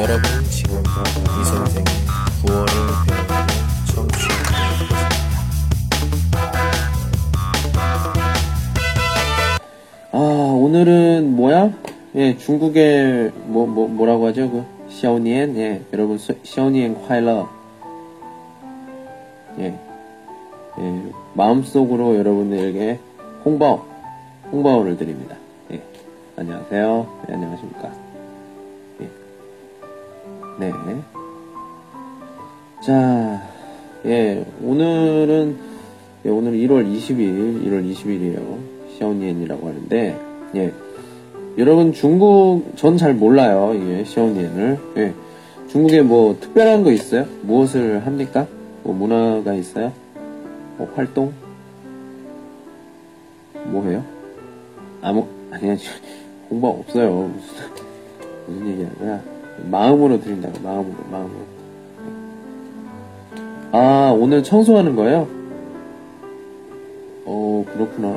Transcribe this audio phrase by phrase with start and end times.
[0.00, 1.84] 여러분 지금부터 이 선생의
[2.42, 2.72] 구월을
[3.06, 3.46] 배우는
[3.92, 4.50] 청취하고
[10.12, 11.72] 아 오늘은 뭐야?
[12.14, 17.48] 예 중국의 뭐 뭐 뭐, 라고 하죠 그 샤오니엔 예 여러분 샤오니엔 콰일러
[19.58, 19.78] 예,
[20.78, 21.02] 예
[21.34, 22.98] 마음속으로 여러분들에게
[23.44, 23.84] 홍보
[24.50, 25.36] 홍보를 드립니다.
[25.72, 25.82] 예
[26.36, 27.24] 안녕하세요.
[27.28, 28.09] 네, 안녕하십니까?
[30.60, 30.66] 예.
[30.86, 31.02] 네.
[32.84, 33.42] 자,
[34.06, 35.56] 예, 오늘은,
[36.24, 38.58] 예, 오늘 1월 20일, 1월 20일이에요.
[38.98, 40.18] 샤오니엔이라고 하는데,
[40.56, 40.72] 예.
[41.58, 44.78] 여러분, 중국, 전 잘 몰라요, 이게, 샤오니엔을.
[44.96, 45.14] 예.
[45.68, 47.26] 중국에 뭐, 특별한 거 있어요?
[47.42, 48.46] 무엇을 합니까?
[48.82, 49.92] 뭐, 문화가 있어요?
[50.76, 51.32] 뭐, 활동?
[53.66, 54.02] 뭐 해요?
[55.02, 55.78] 아무, 아니, 아니,
[56.48, 57.30] 공부 없어요.
[57.34, 57.54] 무슨,
[58.46, 58.90] 무슨.
[58.98, 59.22] 그냥,
[59.68, 61.40] 마음으로 드린다고, 마음으로, 마음으로.
[63.72, 65.28] 아, 오늘 청소하는 거예요?
[67.24, 68.08] 어, 그렇구나.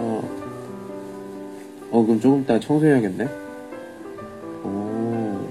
[1.92, 3.28] 어, 그럼 조금 이따 청소해야겠네?
[4.64, 5.48] 오,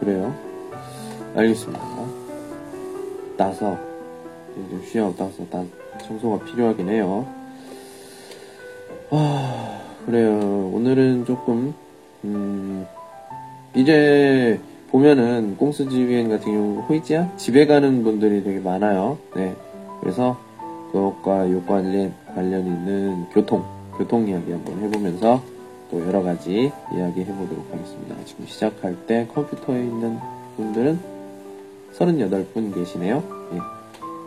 [0.00, 0.34] 그래요?
[1.36, 1.80] 알겠습니다.
[3.36, 3.78] 따서,
[4.56, 5.62] 이제 쉬어 따서 다
[6.04, 7.26] 청소가 필요하긴 해요.
[9.10, 10.70] 아, 그래요.
[10.74, 11.74] 오늘은 조금,
[12.24, 12.86] 음,
[13.74, 14.58] 이제
[14.92, 19.18] 보면은 꽁스지비엔 같은 경우 호이지야 집에 가는 분들이 되게 많아요.
[19.34, 19.56] 네.
[20.00, 20.38] 그래서
[20.92, 23.64] 그것과 요 관련 관련 있는 교통
[23.96, 25.42] 교통 이야기 한번 해보면서
[25.90, 28.16] 또 여러 가지 이야기 해보도록 하겠습니다.
[28.26, 30.18] 지금 시작할 때 컴퓨터에 있는
[30.56, 30.98] 분들은
[31.96, 33.22] 38분 계시네요.
[33.54, 33.58] 예.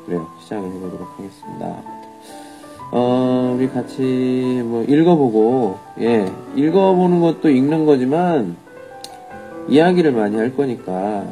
[0.05, 0.27] 그래요.
[0.41, 1.83] 시작을 해보도록 하겠습니다.
[2.91, 8.55] 어, 우리 같이 뭐 읽어보고, 예, 읽어보는 것도 읽는 거지만,
[9.67, 11.25] 이야기를 많이 할 거니까,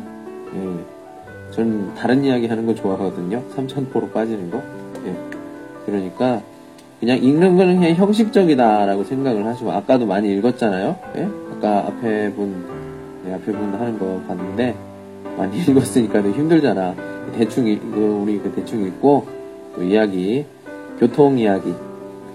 [0.55, 3.43] 예, 전 다른 이야기 하는 거 좋아하거든요.
[3.55, 4.61] 삼천포로 빠지는 거.
[5.05, 5.15] 예.
[5.85, 6.41] 그러니까,
[6.99, 10.95] 그냥 읽는 거는 그냥 형식적이다라고 생각을 하시고, 아까도 많이 읽었잖아요.
[11.17, 11.29] 예?
[11.55, 12.65] 아까 앞에 분,
[13.27, 14.75] 예, 앞에 분 하는 거 봤는데,
[15.37, 16.95] 많이 읽었으니까 힘들잖아.
[17.37, 19.27] 대충, 읽, 우리 그 대충 읽고,
[19.75, 20.45] 또 이야기,
[20.99, 21.73] 교통 이야기,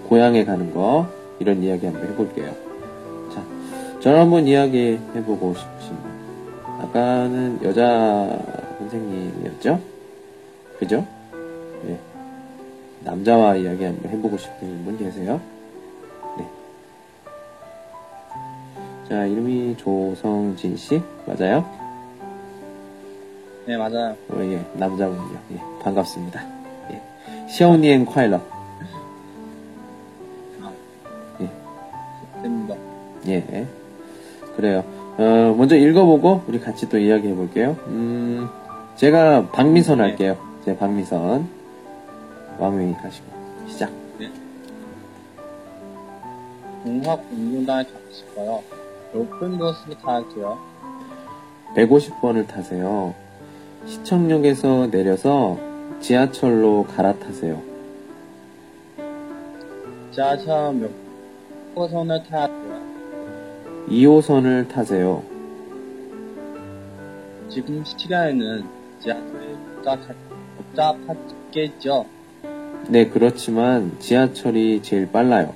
[0.07, 1.07] 고향에 가는 거,
[1.39, 2.68] 이런 이야기 한번 해볼게요.
[3.99, 6.09] 자, 저는 한번 이야기 해보고 싶으십니다.
[6.83, 8.39] 아까는 여자
[8.77, 9.81] 선생님이었죠?
[10.79, 11.05] 그죠?
[11.83, 11.99] 네.
[13.03, 15.41] 남자와 이야기 한번 해보고 싶은 분 계세요?
[16.37, 16.47] 네.
[19.09, 21.01] 자, 이름이 조성진 씨?
[21.25, 21.65] 맞아요?
[23.65, 24.15] 네, 맞아요.
[24.29, 25.39] 어, 예, 남자분이요.
[25.51, 26.41] 예, 반갑습니다.
[26.91, 27.01] 예.
[27.49, 28.41] 시오니엔 콰일러.
[32.41, 32.75] 됩니다.
[33.27, 33.67] 예.
[34.59, 34.83] 그래요.
[35.17, 37.77] 어, 먼저 읽어보고 우리 같이 또 이야기 해 볼게요.
[37.87, 38.49] 음,
[38.97, 40.03] 제가 박미선 네.
[40.03, 40.37] 할게요.
[40.65, 41.47] 제 박미선.
[42.59, 43.25] 왕명이 가시고.
[43.69, 43.89] 시작.
[46.83, 48.63] 공학 운동단에 가고 싶어요.
[49.13, 50.59] 몇분 버스를 타야죠?
[51.77, 53.13] 150번을 타세요.
[53.85, 55.57] 시청역에서 내려서
[56.01, 57.61] 지하철로 갈아타세요.
[60.11, 60.91] 지하철 몇
[61.77, 62.58] 호선을 타야 돼요?
[63.89, 65.23] 2호선을 타세요.
[67.49, 68.63] 지금 시간에는
[69.01, 70.13] 지하철이 복잡하-
[70.57, 72.05] 복잡하겠죠?
[72.87, 75.53] 네, 그렇지만 지하철이 제일 빨라요.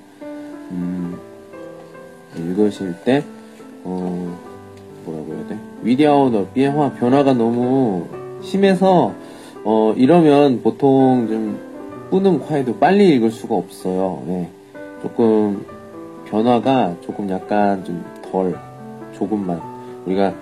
[0.72, 1.18] 음,
[2.36, 3.24] 읽으실 때,
[3.84, 4.38] 어,
[5.06, 5.58] 뭐라고 해야 돼?
[5.84, 8.08] 위디아오더 비엔화 변화가 너무
[8.42, 9.14] 심해서,
[9.64, 11.60] 어, 이러면 보통 좀
[12.10, 14.24] 뿌는 콰이도 빨리 읽을 수가 없어요.
[14.28, 14.50] 네.
[15.02, 15.66] 조금,
[16.26, 18.58] 변화가 조금 약간 좀 덜
[19.14, 19.62] 조금만
[20.08, 20.34] 우리가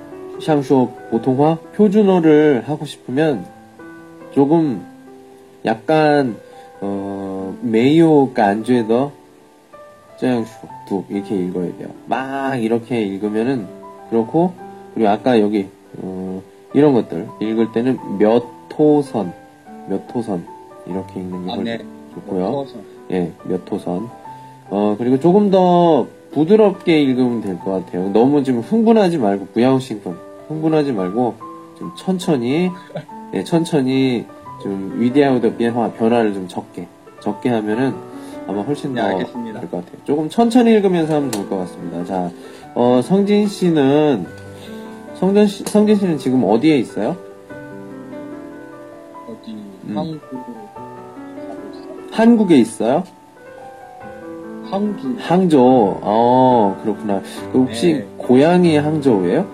[0.42, 3.46] 샹쇼 보통화 표준어를 하고 싶으면
[4.32, 4.84] 조금
[5.66, 6.38] 약간
[6.80, 9.12] 어 메이오가 안주에더
[10.18, 10.52] 짜양쇼
[10.88, 13.68] 두 이렇게 읽어야 돼요 막 이렇게 읽으면은
[14.10, 14.54] 그렇고
[14.94, 15.68] 그리고 아까 여기
[15.98, 16.42] 어,
[16.74, 18.44] 이런 것들 읽을 때는 몇
[18.78, 19.34] 호선
[19.88, 20.46] 몇 호선
[20.88, 21.78] 이렇게 읽는 게 아, 네.
[22.14, 22.82] 좋고요 몇 호선.
[23.12, 24.10] 예, 몇 호선
[24.70, 28.10] 어, 그리고 조금 더 부드럽게 읽으면 될 것 같아요.
[28.10, 30.16] 너무 지금 흥분하지 말고, 부야우싱분.
[30.48, 31.36] 흥분하지 말고,
[31.78, 32.70] 좀 천천히,
[33.34, 34.26] 예, 천천히,
[34.62, 36.88] 좀 위대하우더 변화, 변화를 좀 적게,
[37.20, 37.94] 적게 하면은
[38.48, 39.60] 아마 훨씬 네, 더될 알겠습니다.
[39.62, 40.02] 것 같아요.
[40.06, 42.06] 조금 천천히 읽으면서 하면 좋을 것 같습니다.
[42.06, 42.30] 자,
[42.76, 44.26] 어, 성진 씨는,
[45.16, 47.16] 성진 씨, 성진 씨는 지금 어디에 있어요?
[49.28, 49.94] 어디, 음.
[49.98, 50.72] 한국 있어요.
[52.12, 53.04] 한국에 있어요?
[54.72, 55.16] 항주.
[55.20, 56.00] 항저우.
[56.02, 57.22] 어, 그렇구나.
[57.52, 58.08] 그 혹시 네.
[58.18, 59.46] 고향이 항저우예요?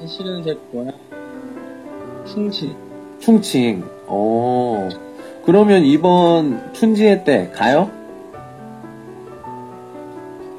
[0.00, 0.92] 사실은 제 고향
[2.26, 2.74] 충치.
[3.20, 3.84] 충칭.
[4.06, 4.88] 어.
[5.44, 7.90] 그러면 이번 춘지회 때 가요?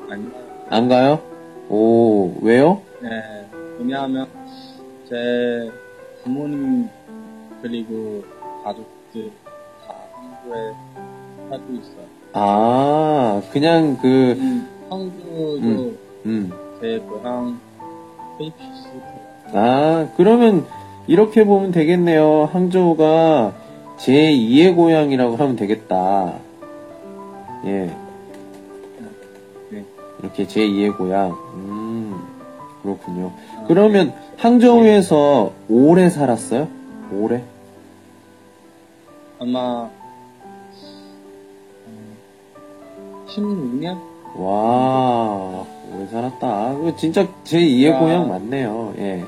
[0.10, 0.30] 아니요.
[0.70, 1.20] 안 가요?
[1.70, 2.82] 오, 왜요?
[3.02, 3.10] 네.
[3.80, 4.28] 왜냐하면
[5.10, 5.72] 제
[6.24, 6.90] 부모님
[7.62, 8.24] 그리고
[8.64, 9.32] 가족들
[9.88, 10.56] 다 한국에
[11.50, 12.10] 살고 있어요.
[12.34, 14.08] 아, 그냥 그,
[14.40, 15.98] 음, 한국도 음.
[16.26, 16.52] 음.
[16.80, 17.60] 제 고향
[18.38, 18.90] 페이피스
[19.54, 20.66] 아, 그러면
[21.08, 22.50] 이렇게 보면 되겠네요.
[22.54, 23.54] 항저우가
[23.98, 26.36] 제2의 고향이라고 하면 되겠다.
[27.66, 27.96] 예.
[29.72, 29.86] 네.
[30.22, 31.32] 이렇게 제2의 고향.
[31.56, 32.22] 음,
[32.84, 33.34] 그렇군요.
[33.68, 36.68] 그러면 항저우에서 오래 살았어요?
[37.12, 37.44] 오래?
[39.40, 39.90] 아마
[43.30, 43.98] 16년?
[44.36, 46.74] 와, 오래 살았다.
[46.74, 48.00] 이거 진짜 제 2의 야.
[48.00, 48.94] 고향 맞네요.
[48.98, 49.24] 예.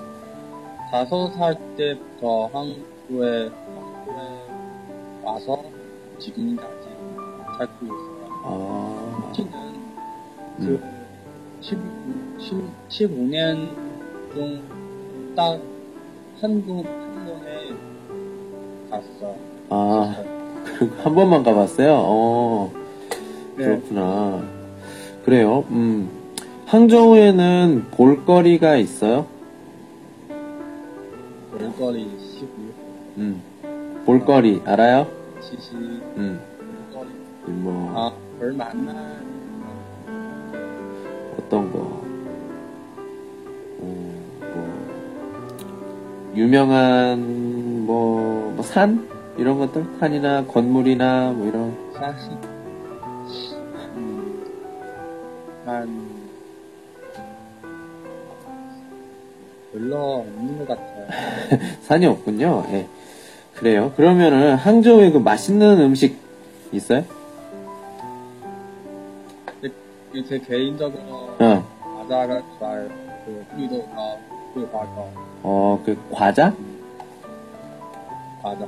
[0.92, 4.22] 다섯 살 때부터 한국에 한국에
[5.24, 5.64] 와서
[6.20, 6.90] 지금까지
[7.58, 8.22] 살고 있어요.
[8.44, 10.58] 아, 키는 음.
[10.58, 10.82] 그
[11.62, 11.78] 10,
[12.90, 13.70] 15년
[14.34, 15.62] 좀딱
[16.42, 17.76] 한국 한국에
[18.90, 19.36] 갔어.
[19.70, 20.16] 아,
[20.66, 21.94] 그, 한 번만 가봤어요?
[21.96, 22.81] 어.
[23.58, 23.66] 네.
[23.66, 24.44] 그렇구나.
[25.26, 25.64] 그래요.
[25.70, 26.10] 음.
[26.66, 29.26] 항저우에는 볼거리가 있어요?
[31.52, 32.10] 볼거리
[32.40, 32.48] 15,
[33.18, 33.42] 음.
[34.06, 35.06] 볼거리 알아요?
[35.42, 35.74] 70,
[36.18, 36.40] 음.
[36.94, 37.10] 볼거리.
[37.52, 38.94] 뭐 아, 별 많나?
[41.38, 41.80] 어떤 거?
[43.80, 49.08] 어, 뭐 유명한 뭐, 뭐 산?
[49.38, 49.86] 이런 것들?
[50.00, 52.14] 산이나 건물이나 뭐 이런 사
[55.66, 56.30] 한,
[59.72, 61.08] 별로 없는 것 같아요.
[61.84, 62.66] 산이 없군요.
[62.72, 62.88] 예.
[63.56, 63.94] 그래요.
[63.96, 66.18] 그러면은 항저우에 그 맛있는 음식
[66.72, 67.04] 있어요?
[70.28, 71.64] 제 개인적으로 어.
[71.82, 72.90] 과자가 좋아요.
[73.26, 74.18] 그, 위도가,
[74.54, 74.92] 그 과자,
[75.44, 76.54] 어, 그 과자?
[78.42, 78.66] 과자.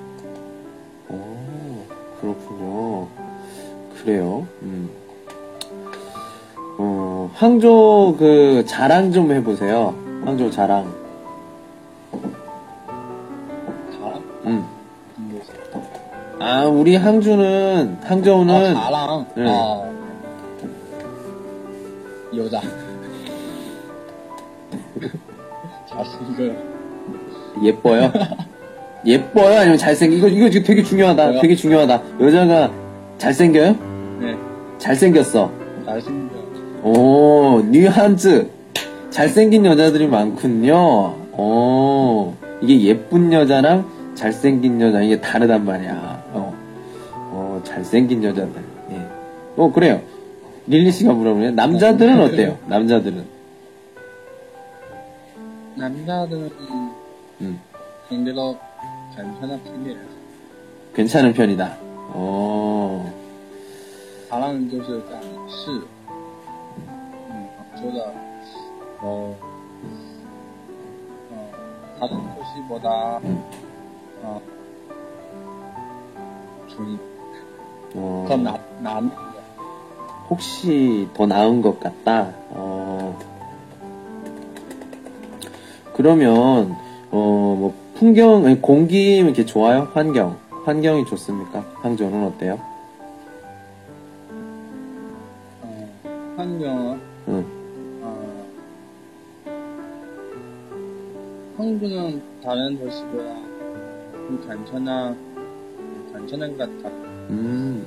[1.10, 1.86] 오,
[2.22, 3.07] 그렇군요.
[3.96, 4.48] 그래요.
[4.62, 5.03] 음.
[6.78, 9.94] 어, 항저우 그 자랑 좀 해보세요.
[10.25, 10.92] 항저우 자랑.
[13.92, 14.24] 자랑?
[14.46, 14.66] 음.
[15.18, 15.52] 뭐지?
[16.40, 19.25] 아, 우리 항주는, 항저우는, 아, 자랑?
[19.36, 19.44] 네.
[19.48, 19.90] 아,
[22.36, 22.62] 여자.
[25.90, 26.56] 잘생겨요.
[27.64, 28.12] 예뻐요?
[29.06, 29.60] 예뻐요?
[29.60, 30.16] 아니면 잘생겨?
[30.16, 31.25] 이거, 이거 되게 중요하다.
[31.28, 31.42] 뭐요?
[31.42, 32.02] 되게 중요하다.
[32.20, 32.72] 여자가
[33.20, 33.75] 잘생겨요?
[34.20, 34.36] 네,
[34.80, 35.52] 잘생겼어.
[35.86, 36.23] 잘생겨요.
[36.83, 38.50] 오, 뉴한즈.
[39.11, 40.77] 잘생긴 여자들이 많군요.
[41.37, 46.25] 오, 이게 예쁜 여자랑 잘생긴 여자, 이게 다르단 말이야.
[46.33, 46.55] 어,
[47.15, 48.62] 어 잘생긴 여자들.
[48.91, 49.06] 예.
[49.56, 50.00] 어, 그래요.
[50.67, 51.53] 릴리 씨가 물어보네요.
[51.53, 52.59] 남자들은 어때요?
[52.67, 53.25] 남자들은?
[55.77, 56.50] 남자들은
[57.41, 57.61] 음,
[58.09, 58.56] 상대로
[59.17, 59.99] 괜찮은 편이에요.
[60.95, 61.77] 괜찮은 편이다.
[62.11, 62.59] 어,
[64.31, 65.19] 当然就是讲
[65.49, 65.81] 是，
[67.84, 68.04] 뭐냐
[69.02, 69.36] 어,
[71.32, 71.52] 어
[72.00, 73.20] 다른 도시보다
[74.24, 74.42] 어,
[76.70, 77.00] 좀
[77.96, 78.25] 어.
[78.28, 79.12] 더 나, 나은
[80.30, 82.32] 혹시 더 나은 것 같다.
[82.52, 83.20] 어,
[85.94, 86.75] 그러면
[87.12, 89.88] 어 뭐 풍경 공기 이렇게 좋아요?
[89.94, 91.63] 환경 환경이 좋습니까?
[91.82, 92.60] 항저는 어때요?
[101.63, 103.24] 한국은 다른 도시보다
[104.27, 105.15] 좀 괜찮아,
[106.13, 106.93] 괜찮은 것 같아.
[107.29, 107.86] 음,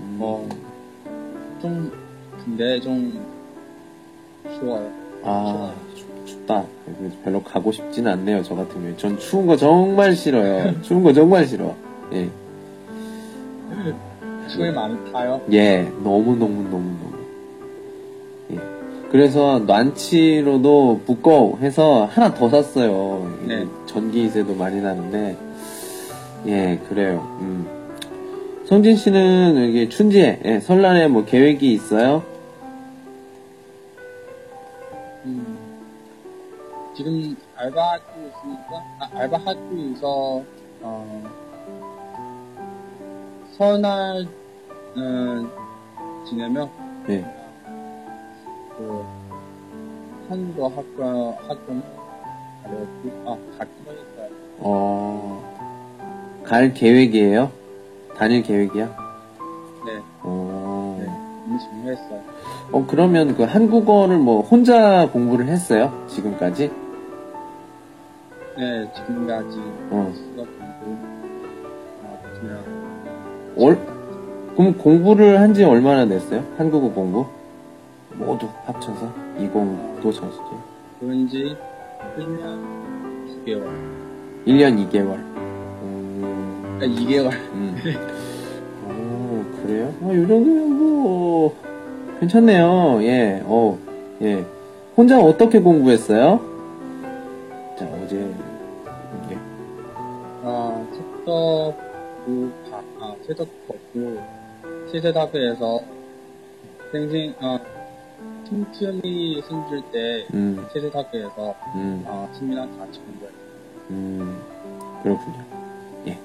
[0.00, 0.18] 음.
[0.20, 0.46] 어,
[1.62, 1.90] 좀,
[2.44, 3.18] 근데 좀,
[4.58, 4.90] 추워요.
[5.24, 6.62] 아, 춥- 춥다.
[7.24, 8.94] 별로 가고 싶지는 않네요, 저 같은 경우에.
[8.98, 10.74] 전 추운 거 정말 싫어요.
[10.82, 11.74] 추운 거 정말 싫어.
[12.12, 12.28] 예.
[14.48, 15.40] 추위 많다요.
[15.52, 16.90] 예, 너무너무너무너무.
[16.90, 16.95] 예.
[19.10, 23.32] 그래서 난치로도 묶어 해서 하나 더 샀어요.
[23.46, 23.66] 네.
[23.86, 25.36] 전기세도 많이 나는데,
[26.46, 27.38] 예, 그래요.
[27.40, 27.66] 음.
[28.66, 32.24] 성진 씨는 여기 춘지에, 예, 설날에 뭐 계획이 있어요?
[35.24, 35.56] 음,
[36.96, 40.42] 지금 알바하고 있으니까, 아, 알바하고 있어,
[40.82, 41.24] 어,
[43.56, 44.26] 설날,
[44.96, 45.48] 음,
[46.28, 46.68] 지내면,
[47.08, 47.45] 예.
[48.76, 49.04] 그,
[50.28, 51.66] 한국 학교, 학교,
[52.62, 52.86] 가려고,
[53.26, 54.28] 아, 가기로 했어요.
[54.58, 57.50] 어, 갈 계획이에요?
[58.16, 58.86] 다닐 계획이야?
[58.86, 61.06] 네, 어, 네.
[61.46, 62.20] 이미 준비했어요.
[62.72, 66.04] 어, 그러면 그 한국어를 뭐 혼자 공부를 했어요?
[66.08, 66.70] 지금까지?
[68.56, 69.58] 네, 지금까지
[69.90, 70.12] 어.
[70.14, 70.96] 수업 공부,
[72.02, 72.64] 어, 그냥,
[73.58, 73.78] 얼,
[74.56, 76.42] 그럼 공부를 한 지 얼마나 됐어요?
[76.56, 77.26] 한국어 공부?
[78.18, 79.12] 모두 합쳐서?
[79.38, 79.52] 20
[80.02, 80.42] 도청시기.
[81.00, 81.56] 그런 지
[82.16, 83.66] 1년 2개월.
[84.46, 85.14] 1년 2개월.
[85.82, 87.32] 음, 아, 2개월.
[87.52, 87.76] 음.
[88.84, 89.92] 어, 그래요?
[90.00, 91.56] 어, 요 정도면 뭐,
[92.20, 93.00] 괜찮네요.
[93.02, 93.78] 예, 어,
[94.22, 94.44] 예.
[94.96, 96.40] 혼자 어떻게 공부했어요?
[97.78, 98.16] 자, 어제,
[99.30, 99.38] 예.
[100.42, 101.74] 아, 책도
[102.24, 104.18] 구, 바, 아, 책도 걷고,
[104.90, 105.80] 세세다크에서
[106.92, 107.58] 생생, 아,
[108.48, 113.40] 틈틈이 생길 때, 음, 세세다크에서, 음, 아, 친구랑 같이 공부했어요.
[113.90, 114.40] 음,
[115.02, 115.44] 그렇군요.
[116.06, 116.18] 예.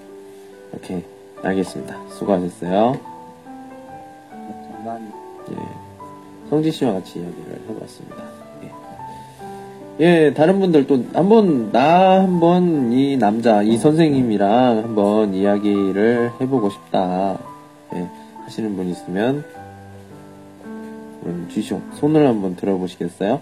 [0.75, 1.03] 오케이.
[1.43, 1.97] 알겠습니다.
[2.09, 2.99] 수고하셨어요.
[4.29, 5.05] 장난이.
[5.51, 5.55] 예.
[6.49, 8.23] 성지 씨와 같이 이야기를 해봤습니다.
[9.99, 10.05] 예.
[10.27, 17.37] 예, 다른 분들 또 한번 나 한번 이 남자 이 선생님이랑 한번 이야기를 해보고 싶다.
[17.95, 18.07] 예,
[18.43, 19.43] 하시는 분 있으면
[21.21, 23.41] 그럼 쥐쇼 손을 한번 들어보시겠어요?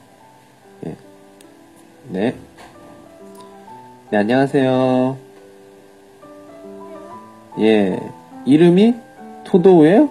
[0.85, 0.95] 예.
[2.09, 2.35] 네.
[4.11, 5.17] 네, 안녕하세요.
[7.59, 7.99] 예.
[8.45, 8.95] 이름이
[9.45, 10.09] 토도예요?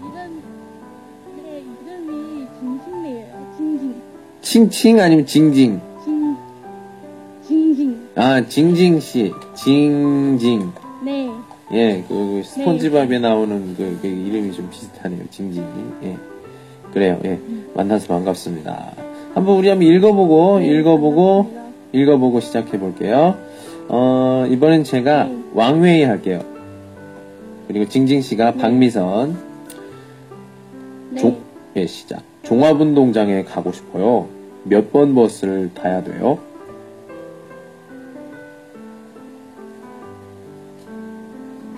[0.00, 0.42] 이름,
[1.44, 3.54] 네, 이름이 진진이에요.
[3.56, 4.02] 진진.
[4.40, 5.80] 칭칭 아니면 징징?
[6.04, 6.36] 진,
[7.46, 8.08] 진진.
[8.16, 9.32] 아, 징징 씨.
[9.54, 10.72] 징징.
[11.04, 11.30] 네.
[11.72, 15.28] 예, 그, 그 스폰지밥에 나오는 그, 그 이름이 좀 비슷하네요.
[15.30, 15.66] 징징이.
[16.04, 16.16] 예.
[16.98, 17.20] 그래요.
[17.24, 17.38] 예.
[17.74, 18.90] 만나서 반갑습니다.
[19.32, 21.68] 한번 우리 한번 읽어보고, 네, 읽어보고.
[21.92, 23.36] 읽어보고 시작해 볼게요.
[23.88, 25.38] 어, 이번엔 제가 네.
[25.54, 26.42] 왕회의 할게요.
[27.68, 28.58] 그리고 징징 씨가 네.
[28.58, 29.36] 박미선.
[31.10, 31.20] 네.
[31.20, 31.36] 종,
[31.76, 32.20] 예, 시작.
[32.42, 34.26] 종합운동장에 가고 싶어요.
[34.64, 36.40] 몇 번 버스를 타야 돼요?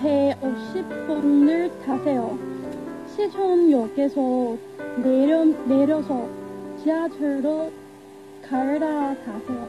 [0.01, 2.39] 배 50분을 타세요.
[3.15, 6.27] 시청역에서 내려, 내려서
[6.83, 7.71] 지하철로
[8.47, 9.67] 갈아 타세요.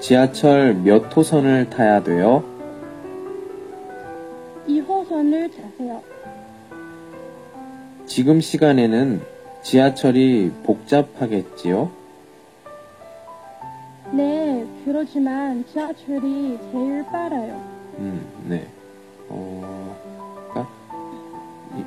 [0.00, 2.42] 지하철 몇 호선을 타야 돼요?
[4.66, 6.02] 2호선을 타세요.
[8.06, 9.20] 지금 시간에는
[9.62, 11.90] 지하철이 복잡하겠지요?
[14.12, 17.62] 네, 그렇지만 지하철이 제일 빨라요.
[17.98, 18.66] 음, 네.
[19.28, 19.96] 어,
[20.50, 20.72] 그러니까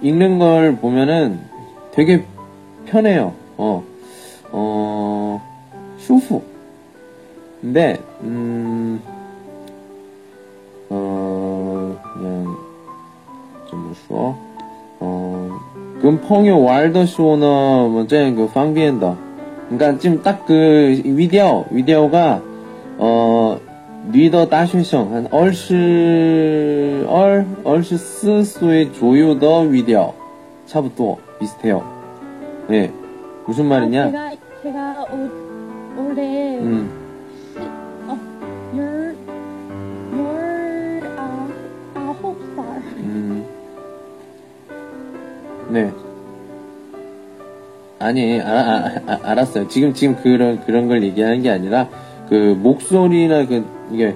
[0.01, 1.54] 읽는 걸 보면은
[1.94, 2.24] 되게
[2.86, 3.32] 편해요.
[3.56, 3.84] 어,
[4.52, 5.42] 어,
[5.98, 6.40] 슈프.
[7.60, 9.00] 근데, 음,
[10.88, 12.56] 어, 그냥,
[13.68, 14.34] 좀说,
[14.98, 15.50] 어,
[16.02, 19.14] 跟朋友玩的时候呢,我这个方便的.
[19.68, 22.40] 그러니까 지금 딱 그 위디오, 위디오가,
[22.98, 23.58] 어,
[24.10, 27.04] 女的大学生한20,
[27.62, 30.14] 24岁 조유의 위디오.
[30.66, 31.83] 差不多 비슷해요.
[32.71, 32.91] 예.
[33.45, 34.03] 무슨 말이냐?
[34.05, 34.31] 아, 제가,
[34.63, 35.31] 제가 올,
[35.97, 36.89] 올해 음,
[37.53, 37.59] 시,
[38.07, 38.17] 어,
[38.75, 39.15] 열,
[40.17, 41.47] 열, 아,
[41.95, 42.65] 아홉 살.
[42.97, 43.45] 음.
[45.69, 45.91] 네.
[47.99, 49.67] 아니, 아, 아, 아, 알았어요.
[49.67, 51.87] 지금, 지금 그런, 그런 걸 얘기하는 게 아니라,
[52.29, 54.15] 그, 목소리나 그, 이게,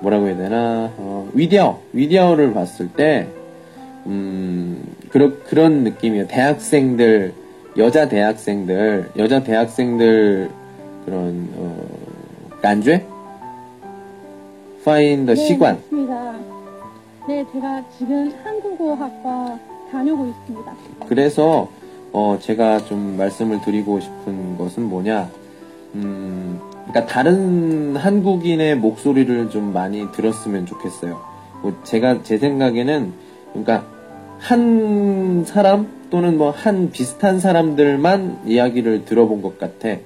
[0.00, 3.28] 뭐라고 해야 되나, 어, 위디오, 위디오를 봤을 때,
[4.06, 6.26] 음, 그런, 그런 느낌이에요.
[6.26, 7.32] 대학생들,
[7.76, 10.50] 여자 대학생들, 여자 대학생들,
[11.04, 11.88] 그런, 어,
[12.62, 13.06] 간죄?
[14.80, 15.74] find the 네, 시관.
[15.76, 16.34] 맞습니다.
[17.28, 19.58] 네, 제가 지금 한국어학과
[19.92, 20.74] 다니고 있습니다.
[21.08, 21.68] 그래서
[22.12, 25.28] 어 제가 좀 말씀을 드리고 싶은 것은 뭐냐
[25.94, 31.20] 음 그러니까 다른 한국인의 목소리를 좀 많이 들었으면 좋겠어요
[31.62, 33.12] 뭐 제가 제 생각에는
[33.51, 33.85] 그러니까
[34.39, 39.97] 한 사람 또는 뭐 한 비슷한 사람들만 이야기를 들어본 것 같아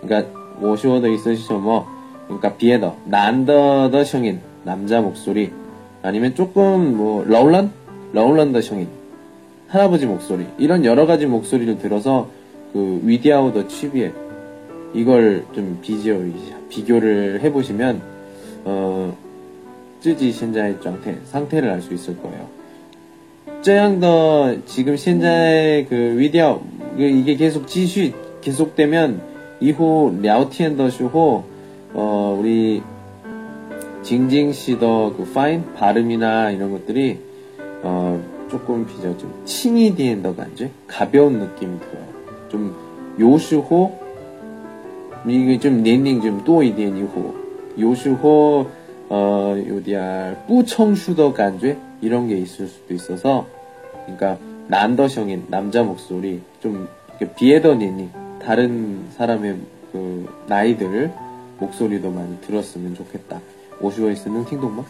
[0.00, 0.28] 그러니까
[0.60, 1.86] 我说的意思是什么
[2.26, 5.52] 그러니까 비에더 난더더 성인 남자 목소리
[6.02, 7.70] 아니면 조금 뭐 러울란
[8.12, 8.88] 러울란더 성인
[9.68, 12.28] 할아버지 목소리 이런 여러 가지 목소리를 들어서
[12.72, 14.12] 그 위디아우 더 취비에
[14.94, 16.18] 이걸 좀 비교
[16.68, 18.00] 비교를 해보시면
[18.64, 19.16] 어
[20.00, 22.46] 쯔지 현자의 상태 상태를 알 수 있을 거예요.
[23.62, 26.60] 这样的 지금 현재 그 위디아우
[26.96, 29.20] 그 이게 계속 지시 계속되면
[29.60, 31.44] 이후 聊天的时候
[31.94, 32.82] 어, 우리
[34.02, 37.18] 징징 씨더 그 파인 발음이나 이런 것들이
[37.82, 42.06] 어, 조금 비교 좀 칭이 디엔더 간지 가벼운 느낌이 들어요.
[42.48, 42.74] 좀
[43.18, 43.98] 요슈호
[45.26, 47.34] 이게 좀年龄 좀多一点以后
[47.78, 48.66] 요슈호
[49.08, 53.45] 어 요디알 뿌청슈더 간죄 이런 게 있을 수도 있어서
[54.05, 56.87] 그러니까 난더형인 남자 목소리 좀
[57.35, 58.09] 비에더年龄
[58.43, 59.57] 다른 사람의
[59.91, 61.11] 그 나이들
[61.59, 63.39] 목소리도 많이 들었으면 좋겠다.
[63.79, 64.83] 오슈어이스는 팅동마?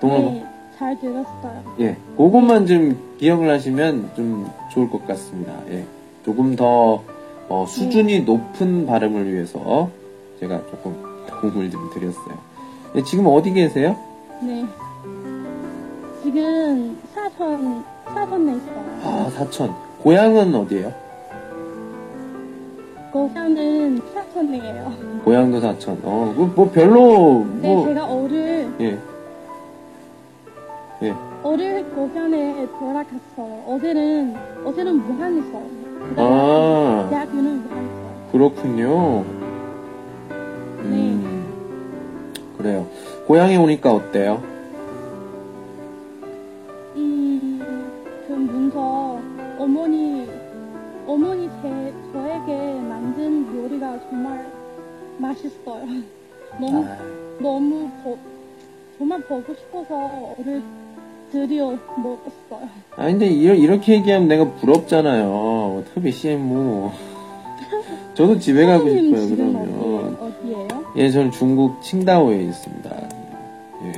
[0.00, 0.30] 동남아?
[0.30, 0.46] 네,
[0.78, 1.74] 잘 들었어요.
[1.80, 5.52] 예, 그것만 좀 기억을 하시면 좀 좋을 것 같습니다.
[5.70, 5.84] 예,
[6.24, 7.02] 조금 더
[7.48, 9.90] 어, 수준이 높은 발음을 위해서
[10.40, 10.94] 제가 조금
[11.26, 12.38] 도움을 좀 드렸어요.
[12.96, 13.96] 예, 지금 어디 계세요?
[14.42, 14.64] 네.
[16.24, 18.84] 지금 사천, 사천에 있어요.
[19.02, 19.74] 아, 사천.
[20.02, 20.90] 고향은 어디예요?
[23.12, 24.92] 고향은 사천이에요.
[25.22, 26.00] 고향도 사천.
[26.02, 28.98] 어, 그뭐 별로 네, 뭐 제가 어릴, 예.
[31.02, 31.14] 예.
[31.42, 33.64] 어릴 고향에 돌아갔어요.
[33.68, 35.62] 어제는, 어제는 무한 있어요.
[36.08, 38.28] 그다음에 아, 대학교는 무한 있어요.
[38.32, 39.24] 그렇군요.
[40.80, 41.44] 음,
[42.56, 42.86] 그래요.
[43.26, 44.53] 고향에 오니까 어때요?
[59.88, 60.62] 싶어서 오늘
[61.30, 62.68] 드디어 먹었어요.
[62.96, 65.84] 아 근데 이러- 이렇게 얘기하면 내가 부럽잖아요.
[65.94, 66.90] 특히 CM무.
[68.14, 69.28] 저도 집에 가고 싶어요.
[69.36, 70.16] 그러면.
[70.20, 70.68] 어디, 어디예요?
[70.96, 72.90] 예, 저는 중국 칭다오에 있습니다.
[73.84, 73.92] 예.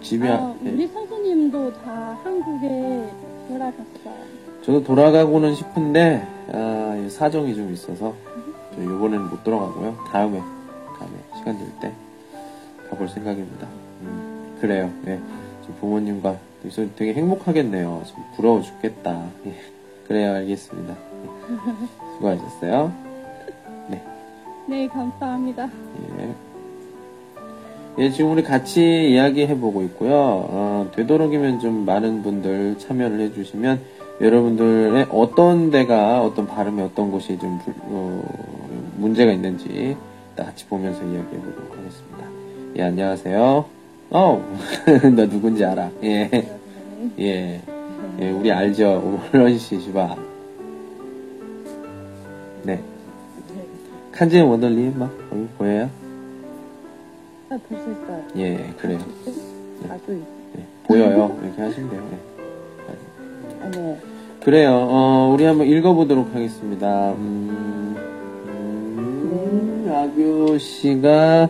[0.00, 0.70] 집에 아, 예.
[0.70, 3.08] 우리 선생님도 다 한국에
[3.48, 4.26] 돌아갔어요.
[4.64, 8.14] 저도 돌아가고는 싶은데 아, 이 사정이 좀 있어서
[8.74, 9.96] 저 이번에는 못 돌아가고요.
[10.10, 10.40] 다음에
[10.98, 11.92] 다음에 시간 될 때
[12.88, 13.66] 가볼 생각입니다.
[14.66, 14.90] 음, 그래요.
[15.06, 15.20] 예.
[15.62, 18.02] 지금 부모님과 있어 되게 행복하겠네요.
[18.06, 19.26] 지금 부러워 죽겠다.
[19.46, 19.54] 예.
[20.08, 20.92] 그래요, 알겠습니다.
[20.94, 21.56] 예.
[22.16, 22.92] 수고하셨어요.
[24.68, 25.70] 네, 감사합니다.
[26.18, 26.34] 예.
[27.98, 30.10] 예, 지금 우리 같이 이야기해보고 있고요.
[30.12, 33.80] 어, 되도록이면 좀 많은 분들 참여를 해주시면
[34.20, 38.22] 여러분들의 어떤 데가, 어떤 발음이 어떤 곳이 좀 불- 어,
[38.96, 39.96] 문제가 있는지
[40.34, 42.26] 같이 보면서 이야기해보도록 하겠습니다.
[42.76, 43.75] 예, 안녕하세요.
[44.10, 44.42] 어,
[45.16, 45.90] 너 누군지 알아.
[46.04, 46.30] 예,
[47.18, 47.60] 예,
[48.20, 49.20] 예, 우리 알죠.
[49.32, 50.16] 오런 씨, 시바.
[52.62, 52.80] 네.
[54.12, 55.90] 칸지의 원더리 막 여기 보여요?
[57.50, 58.24] 아, 볼수 있어요.
[58.36, 58.98] 예, 그래요.
[59.90, 60.20] 아주,
[60.56, 61.38] 예, 보여요.
[61.42, 62.08] 이렇게 하시면 돼요.
[62.12, 63.62] 예.
[63.62, 64.00] 아, 네.
[64.42, 64.70] 그래요.
[64.72, 67.12] 어, 우리 한번 읽어보도록 하겠습니다.
[67.12, 67.96] 음,
[68.46, 71.48] 음, 아교 씨가,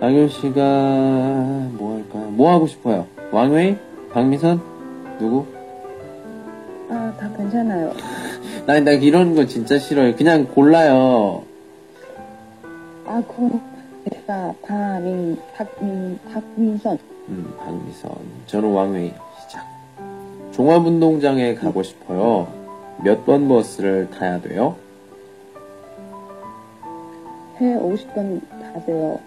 [0.00, 0.60] 아교 씨가,
[1.78, 2.30] 뭐 할까요?
[2.30, 3.06] 뭐 하고 싶어요?
[3.32, 3.76] 왕웨이?
[4.12, 4.60] 박미선?
[5.18, 5.46] 누구?
[6.90, 7.92] 아, 다 괜찮아요.
[8.66, 10.14] 나, 나 이런 거 진짜 싫어요.
[10.16, 11.42] 그냥 골라요.
[13.06, 13.60] 아, 그,
[14.10, 16.98] 제가 박민, 박민, 박민선.
[17.28, 18.10] 음, 박미선.
[18.46, 19.12] 저는 왕웨이.
[19.46, 19.64] 시작.
[20.52, 22.46] 종합운동장에 가고 싶어요.
[23.02, 24.76] 몇 번 버스를 타야 돼요?
[27.60, 29.18] 해 50분 타세요.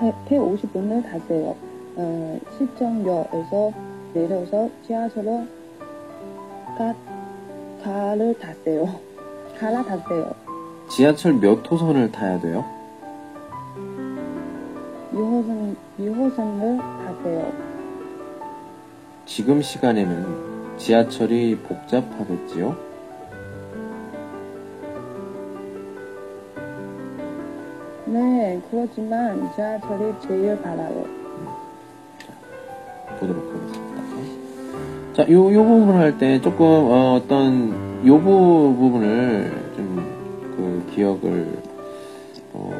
[0.00, 1.56] 해, 해 50분을 타세요.
[1.96, 3.72] 어, 시청역에서
[4.12, 5.46] 내려서 지하철로
[6.76, 6.94] 가,
[7.82, 9.00] 가를 타세요.
[9.58, 10.34] 가라 타세요.
[10.88, 12.64] 지하철 몇 호선을 타야 돼요?
[15.12, 17.52] 2호선, 2호선을 타세요.
[19.24, 22.85] 지금 시간에는 지하철이 복잡하겠지요?
[28.70, 31.04] 그렇지만 지하철이 제일 빨라요.
[33.20, 33.96] 보도록 하겠습니다.
[35.14, 39.96] 자, 요, 요 부분 할때 조금, 어, 떤요 부- 부분을 좀,
[40.56, 41.46] 그, 기억을,
[42.52, 42.72] 어,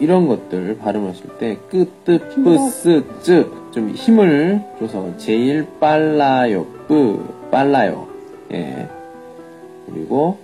[0.00, 7.22] 이런 것들 발음하실 때, 끄, 뜨, 뿌, 쓰, 쯔, 좀 힘을 줘서, 제일 빨라요, 뿌,
[7.50, 8.06] 빨라요.
[8.52, 8.88] 예.
[9.86, 10.38] 그리고,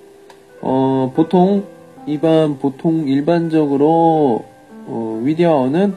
[0.61, 1.65] 어, 보통,
[2.07, 4.45] 일반, 보통 일반적으로,
[4.87, 5.97] 어, 위디어는,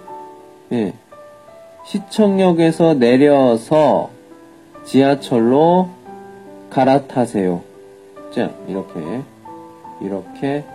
[0.73, 0.93] 예,
[1.85, 4.09] 시청역에서 내려서
[4.85, 5.89] 지하철로
[6.69, 7.61] 갈아타세요.
[8.33, 9.21] 자, 이렇게,
[10.01, 10.65] 이렇게,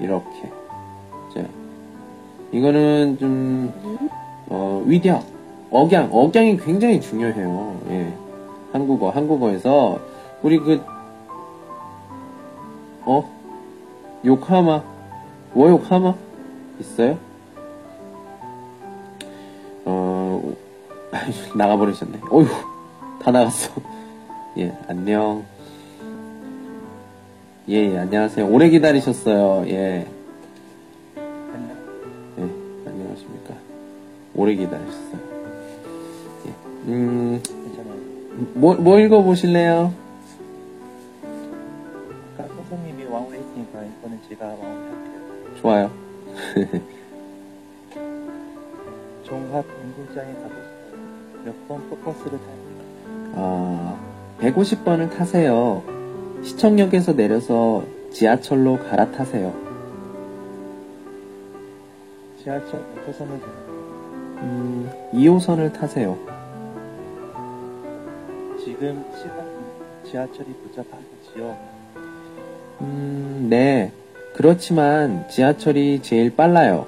[0.00, 0.50] 이렇게.
[1.34, 1.44] 자,
[2.52, 3.72] 이거는 좀,
[4.48, 5.22] 어, 위디어,
[5.70, 7.80] 억양, 억양이 굉장히 중요해요.
[7.90, 8.12] 예.
[8.72, 9.98] 한국어, 한국어에서,
[10.42, 10.80] 우리 그,
[13.04, 13.35] 어?
[14.26, 14.82] 요카마,
[15.54, 16.16] 워욕 하마
[16.80, 17.16] 있어요?
[19.84, 20.52] 어
[21.54, 22.18] 나가버리셨네.
[22.30, 22.48] 어휴
[23.22, 23.70] 다 나갔어.
[24.58, 25.44] 예 안녕.
[27.68, 28.48] 예, 예 안녕하세요.
[28.48, 29.64] 오래 기다리셨어요.
[29.68, 30.08] 예.
[31.16, 32.42] 예
[32.84, 33.54] 안녕하십니까.
[34.34, 35.20] 오래 기다리셨어요.
[36.46, 36.50] 예.
[36.88, 37.96] 음, 괜찮아요.
[38.54, 40.05] 뭐, 뭐 읽어보실래요?
[49.96, 51.44] 운동장에 가고 싶어요.
[51.44, 53.32] 몇 번 버스를 타요?
[53.36, 53.96] 아,
[54.40, 55.82] 150번을 타세요.
[56.42, 57.82] 시청역에서 내려서
[58.12, 59.52] 지하철로 갈아타세요.
[62.42, 63.52] 지하철 몇 호선을 타요?
[64.42, 66.16] 음, 2호선을 타세요.
[68.64, 69.46] 지금 시간
[70.04, 71.56] 지하철이 복잡하겠지요.
[72.82, 73.92] 음, 네.
[74.34, 76.86] 그렇지만 지하철이 제일 빨라요.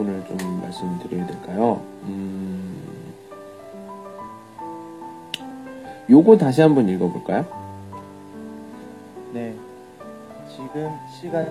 [0.00, 1.80] 부분을 좀 말씀드려야 될까요?
[2.04, 2.74] 음,
[6.08, 7.44] 요거 다시 한번 읽어볼까요?
[9.32, 9.54] 네.
[10.50, 11.48] 지금 시간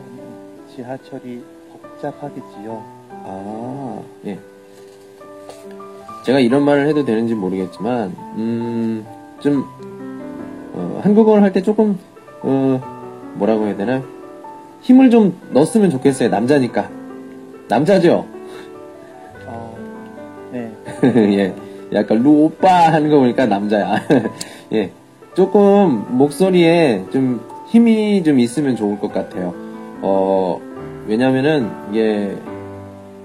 [0.75, 1.43] 지하철이
[1.81, 2.83] 복잡하겠지요.
[3.25, 4.39] 아, 예.
[6.25, 9.05] 제가 이런 말을 해도 되는지 모르겠지만, 음,
[9.39, 9.65] 좀,
[10.73, 11.97] 어, 한국어를 할 때 조금,
[12.41, 14.01] 어, 뭐라고 해야 되나?
[14.81, 16.29] 힘을 좀 넣었으면 좋겠어요.
[16.29, 16.89] 남자니까.
[17.67, 18.25] 남자죠?
[21.33, 21.53] 예.
[21.93, 24.01] 약간 루 오빠 하는 거 보니까 남자야.
[24.73, 24.91] 예.
[25.33, 29.53] 조금 목소리에 좀 힘이 좀 있으면 좋을 것 같아요.
[30.01, 30.59] 어,
[31.07, 32.35] 왜냐면은 이게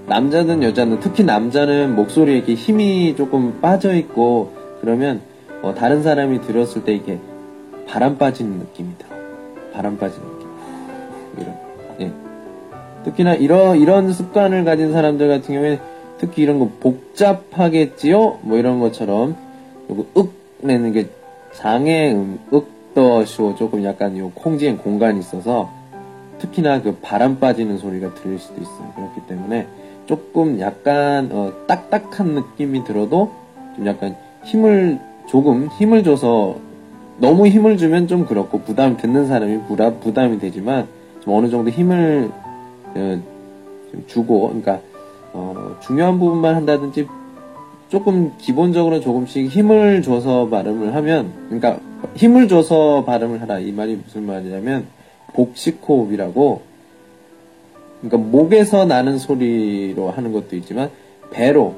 [0.07, 5.23] 남자든 여자든 특히 남자는 목소리에 이렇게 힘이 조금 빠져 있고 그러면
[5.63, 7.19] 어, 다른 사람이 들었을 때 이게
[7.87, 9.11] 바람 빠지는 느낌이 들어.
[9.73, 10.49] 바람 빠지는 느낌.
[11.39, 11.55] 이런.
[12.01, 12.13] 예.
[13.05, 15.81] 특히나 이런 이런 습관을 가진 사람들 같은 경우에
[16.25, 18.39] 특히 이런 거 복잡하겠지요?
[18.43, 19.37] 뭐 이런 것처럼
[19.91, 20.31] 요거 윽
[20.63, 21.09] 내는 게
[21.53, 25.71] 장애음 윽더쇼 조금 약간 요 콩지엔 공간이 있어서
[26.39, 28.93] 특히나 그 바람 빠지는 소리가 들릴 수도 있어요.
[28.97, 29.67] 그렇기 때문에
[30.07, 33.33] 조금 약간 어, 딱딱한 느낌이 들어도
[33.77, 36.57] 좀 약간 힘을 조금 힘을 줘서
[37.19, 40.89] 너무 힘을 주면 좀 그렇고 부담 듣는 사람이 부다, 부담이 되지만
[41.21, 42.31] 좀 어느 정도 힘을
[42.95, 43.21] 어,
[43.91, 44.81] 좀 주고 그러니까
[45.35, 47.07] 어, 중요한 부분만 한다든지
[47.89, 51.79] 조금 기본적으로 조금씩 힘을 줘서 발음을 하면 그러니까
[52.15, 53.59] 힘을 줘서 발음을 하라.
[53.59, 54.87] 이 말이 무슨 말이냐면
[55.35, 56.63] 복식호흡이라고
[58.01, 60.91] 그러니까 목에서 나는 소리로 하는 것도 있지만
[61.31, 61.75] 배로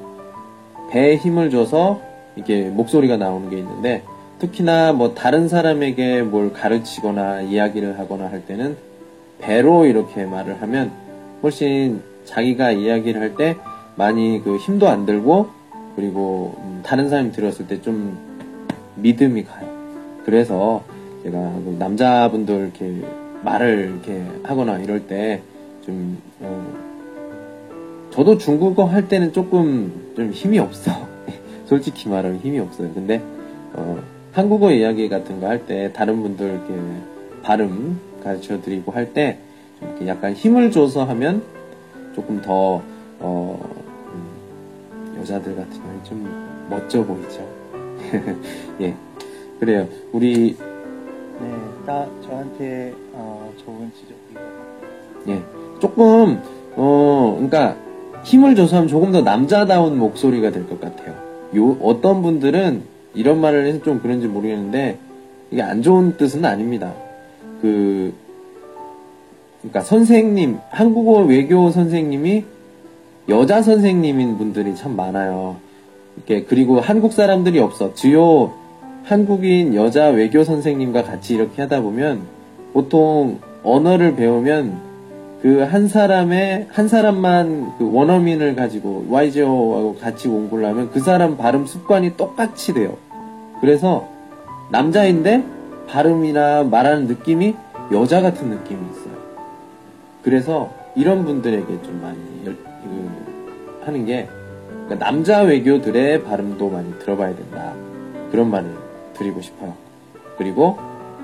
[0.91, 2.01] 배에 힘을 줘서
[2.35, 4.03] 이게 목소리가 나오는 게 있는데
[4.39, 8.77] 특히나 뭐 다른 사람에게 뭘 가르치거나 이야기를 하거나 할 때는
[9.39, 10.91] 배로 이렇게 말을 하면
[11.41, 13.57] 훨씬 자기가 이야기를 할 때
[13.95, 15.47] 많이 그 힘도 안 들고
[15.95, 18.17] 그리고 음, 다른 사람이 들었을 때 좀
[18.95, 19.67] 믿음이 가요.
[20.25, 20.83] 그래서
[21.23, 23.01] 제가 그 남자분들 이렇게
[23.43, 26.67] 말을 이렇게 하거나 이럴 때좀 어,
[28.11, 30.91] 저도 중국어 할 때는 조금 좀 힘이 없어.
[31.65, 32.91] 솔직히 말하면 힘이 없어요.
[32.93, 33.21] 근데
[33.73, 33.99] 어,
[34.33, 36.73] 한국어 이야기 같은 거 할 때 다른 분들 이렇게
[37.43, 39.37] 발음 가르쳐 드리고 할 때
[40.07, 41.43] 약간 힘을 줘서 하면
[42.17, 42.81] 조금 더
[43.19, 43.59] 어,
[44.11, 47.47] 음, 여자들 같은 경우에 좀 멋져 보이죠.
[48.81, 48.95] 예,
[49.59, 49.87] 그래요.
[50.11, 50.57] 우리
[51.39, 51.55] 네.
[51.85, 54.39] 딱 저한테 어, 좋은 지적이고
[55.27, 55.43] 예,
[55.79, 56.41] 조금
[56.75, 57.77] 어, 그러니까
[58.23, 61.13] 힘을 줘서 하면 조금 더 남자다운 목소리가 될 것 같아요.
[61.55, 62.81] 요 어떤 분들은
[63.13, 64.97] 이런 말을 해서 좀 그런지 모르겠는데
[65.51, 66.93] 이게 안 좋은 뜻은 아닙니다.
[67.61, 68.11] 그
[69.67, 72.43] 그러니까 선생님 한국어 외교 선생님이
[73.29, 75.57] 여자 선생님인 분들이 참 많아요.
[76.15, 77.93] 이렇게 그리고 한국 사람들이 없어.
[77.93, 78.53] 주요
[79.03, 82.21] 한국인 여자 외교 선생님과 같이 이렇게 하다 보면
[82.73, 84.87] 보통 언어를 배우면
[85.41, 91.65] 그 한 사람의 한 사람만 그 원어민을 가지고 YGO하고 같이 공부를 하면 그 사람 발음
[91.65, 92.97] 습관이 똑같이 돼요.
[93.61, 94.07] 그래서
[94.71, 95.43] 남자인데
[95.87, 97.55] 발음이나 말하는 느낌이
[97.91, 99.16] 여자 같은 느낌이 있어요.
[100.23, 104.27] 그래서 이런 분들에게 좀 많이 열- 그, 하는 게
[104.85, 107.73] 그러니까 남자 외교들의 발음도 많이 들어봐야 된다.
[108.31, 108.69] 그런 말을
[109.13, 109.73] 드리고 싶어요.
[110.37, 110.77] 그리고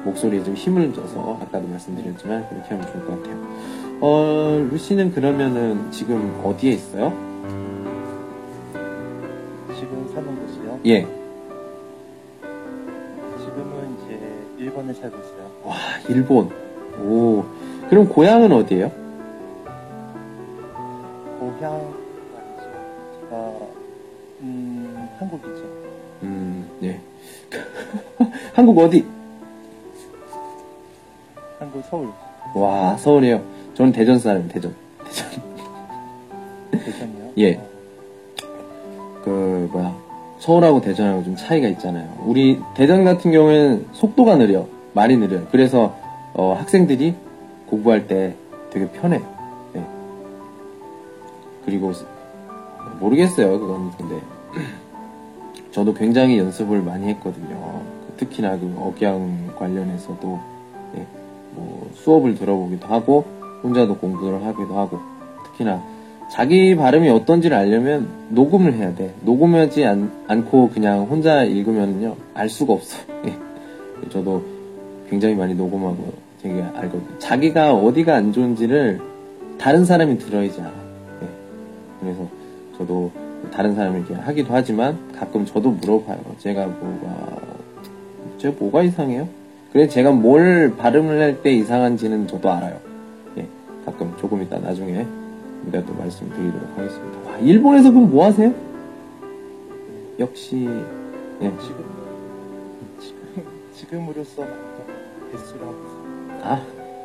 [0.04, 3.38] 목소리에 좀 힘을 줘서 아까도 말씀드렸지만 그렇게 하면 좋을 것 같아요.
[4.02, 7.10] 어, 루시는 그러면은 지금 어디에 있어요?
[9.78, 10.80] 지금 사는 곳이요.
[10.88, 11.02] 예.
[12.42, 14.20] 지금 지금은 이제
[14.58, 15.52] 일본에 살고 있어요.
[15.64, 15.76] 와,
[16.10, 16.50] 일본.
[17.02, 17.44] 오.
[17.90, 18.92] 그럼 고향은 어디예요?
[21.40, 21.94] 고향.
[23.30, 23.52] 제가
[24.42, 25.64] 음 한국이죠.
[26.24, 27.00] 음, 네.
[28.54, 29.06] 한국 어디?
[31.60, 32.10] 한국 서울
[32.56, 33.42] 와, 서울이에요.
[33.74, 34.76] 저는 대전 사람, 대전.
[35.06, 35.42] 대전.
[36.72, 37.32] 대전이요.
[37.40, 37.56] 예.
[37.56, 37.62] 어,
[39.24, 39.96] 그, 뭐야.
[40.40, 42.16] 서울하고 대전하고 좀 차이가 있잖아요.
[42.26, 44.68] 우리 대전 같은 경우에는 속도가 느려.
[44.94, 45.48] 말이 느려요.
[45.52, 45.96] 그래서,
[46.34, 47.16] 어, 학생들이
[47.74, 48.36] 공부할 때
[48.70, 49.20] 되게 편해.
[49.74, 49.84] 네.
[51.66, 51.92] 그리고,
[53.00, 53.60] 모르겠어요.
[53.60, 54.22] 그건 근데.
[55.72, 57.82] 저도 굉장히 연습을 많이 했거든요.
[58.18, 60.40] 특히나 그 억양 관련해서도,
[60.98, 61.08] 예,
[61.56, 63.26] 뭐, 수업을 들어보기도 하고,
[63.64, 65.00] 혼자도 공부를 하기도 하고,
[65.46, 65.82] 특히나
[66.32, 69.16] 자기 발음이 어떤지를 알려면 녹음을 해야 돼.
[69.22, 73.00] 녹음하지 않, 않고 그냥 혼자 읽으면요, 알 수가 없어.
[73.26, 73.36] 예.
[74.10, 74.44] 저도
[75.10, 77.18] 굉장히 많이 녹음하고 되게 알거든요.
[77.20, 79.00] 자기가 어디가 안 좋은지를
[79.58, 80.72] 다른 사람이 들어야지 알아.
[81.22, 81.28] 예.
[82.02, 82.28] 그래서
[82.78, 83.12] 저도
[83.52, 86.20] 다른 사람에게 하기도 하지만 가끔 저도 물어봐요.
[86.40, 87.38] 제가 뭐가,
[88.40, 89.28] 제가 뭐가 이상해요?
[89.72, 92.78] 그래 제가 뭘 발음을 할 때 이상한지는 저도 알아요.
[93.38, 93.48] 예.
[93.86, 95.06] 가끔 조금 이따 나중에
[95.72, 97.30] 내가 또 말씀드리도록 하겠습니다.
[97.32, 98.54] 와, 일본에서 그럼 뭐 하세요?
[100.20, 100.68] 역시,
[101.42, 101.86] 예, 지금
[103.00, 104.44] 지금 지금으로서
[105.34, 106.03] 있어요.
[106.44, 106.62] 아,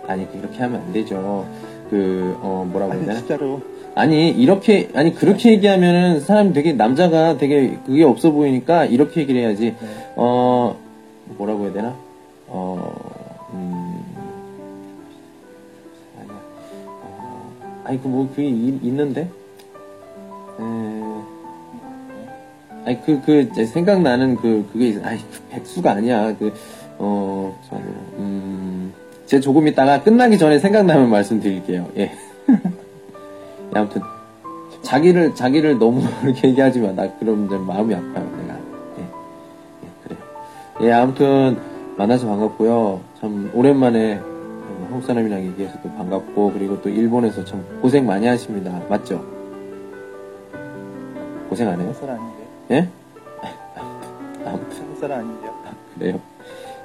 [0.07, 1.47] 아니, 이렇게 하면 안 되죠.
[1.91, 3.19] 그, 어, 뭐라고 해야 아니 되나?
[3.21, 3.61] 진짜로
[3.95, 9.75] 아니, 이렇게, 아니, 그렇게 얘기하면은 사람 되게, 남자가 되게 그게 없어 보이니까 이렇게 얘기를 해야지.
[9.81, 10.13] 네.
[10.17, 10.77] 어,
[11.37, 11.97] 뭐라고 해야 되나?
[12.49, 12.95] 어,
[13.53, 14.03] 음,
[16.21, 16.41] 아니야.
[17.03, 17.53] 어,
[17.85, 19.23] 아니, 그 뭐, 그게 이- 있는데?
[20.61, 20.63] 에,
[22.85, 26.37] 아니, 그, 그, 제 생각나는 그, 그게, 있- 아니, 그 백수가 아니야.
[26.39, 26.53] 그,
[26.99, 27.95] 어, 잠깐만요.
[28.19, 28.38] 음,
[29.29, 31.87] 제 조금 있다가 끝나기 전에 생각나면 말씀드릴게요.
[31.99, 32.11] 예.
[32.49, 34.01] 예, 아무튼,
[34.81, 36.93] 자기를, 자기를 너무 이렇게 얘기하지 마.
[36.93, 38.59] 나 그럼 이제 마음이 아파요, 내가.
[38.99, 39.03] 예.
[39.03, 40.19] 예, 그래요.
[40.81, 41.59] 예, 아무튼,
[41.99, 43.01] 만나서 반갑고요.
[43.21, 48.81] 참, 오랜만에 음, 한국 사람이랑 얘기해서 또 반갑고, 그리고 또 일본에서 참 고생 많이 하십니다.
[48.89, 49.23] 맞죠?
[51.51, 51.93] 고생 안 해요?
[51.93, 52.89] 한국 사람 아닌데 예?
[54.47, 55.55] 아무튼, 한국 사람 아닌데요.
[55.99, 56.21] 그래요.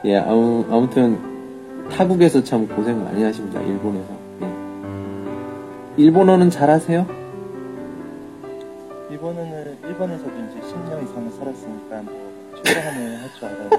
[0.04, 1.33] 예, 아무, 아무튼,
[1.92, 3.62] 타국에서 참 고생 많이 하십니다.
[3.62, 4.08] 일본에서.
[4.42, 6.04] 예.
[6.04, 7.06] 일본어는 잘하세요?
[9.12, 13.70] 일본어는 일본에서도 이제 10년 이상 살았으니까 뭐 충분하면 할줄 알아요.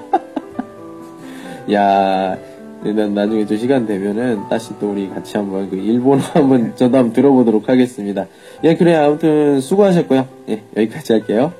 [1.73, 2.37] 야,
[2.83, 7.13] 난 나중에 저 시간 되면은 다시 또 우리 같이 한번 그 일본어 한번 저도 한번
[7.13, 8.27] 들어보도록 하겠습니다.
[8.63, 10.27] 예, 그래 아무튼 수고하셨고요.
[10.49, 11.51] 예, 여기까지 할게요.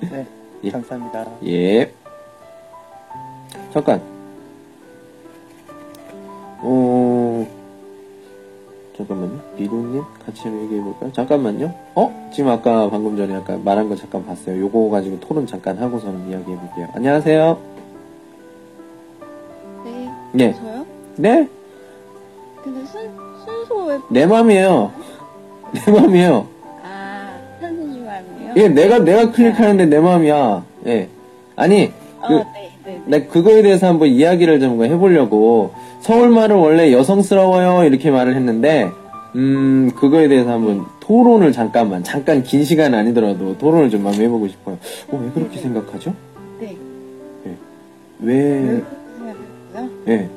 [0.00, 0.26] 네,
[0.64, 0.70] 예.
[0.70, 1.26] 감사합니다.
[1.46, 1.92] 예.
[3.72, 4.11] 잠깐.
[6.64, 7.46] 어,
[8.96, 9.40] 잠깐만요.
[9.56, 11.12] 리도님 같이 얘기해볼까요?
[11.12, 11.74] 잠깐만요.
[11.94, 12.30] 어?
[12.32, 14.60] 지금 아까 방금 전에 아까 말한 거 잠깐 봤어요.
[14.60, 16.88] 요거 가지고 토론 잠깐 하고서는 이야기해볼게요.
[16.94, 17.58] 안녕하세요.
[19.84, 20.10] 네.
[20.32, 20.54] 네.
[20.54, 20.86] 저요?
[21.16, 21.48] 네?
[22.62, 23.10] 근데 순,
[23.44, 24.92] 순서 왜, 내 맘이에요.
[25.72, 26.46] 내 맘이에요.
[26.84, 28.52] 아, 선생님 말이에요?
[28.56, 30.64] 예, 내가, 내가 클릭하는데 내 맘이야.
[30.86, 31.08] 예.
[31.56, 33.02] 아니, 그, 어, 네, 네, 네.
[33.06, 38.90] 나 그거에 대해서 한번 이야기를 좀 해보려고 서울말은 원래 여성스러워요 이렇게 말을 했는데
[39.34, 44.78] 음 그거에 대해서 한번 토론을 잠깐만 잠깐 긴 시간 아니더라도 토론을 좀 한번 해보고 싶어요.
[45.10, 46.14] 어, 왜 그렇게 생각하죠?
[46.60, 46.76] 네.
[48.20, 48.60] 왜?
[48.60, 48.82] 왜?
[50.08, 50.28] 예.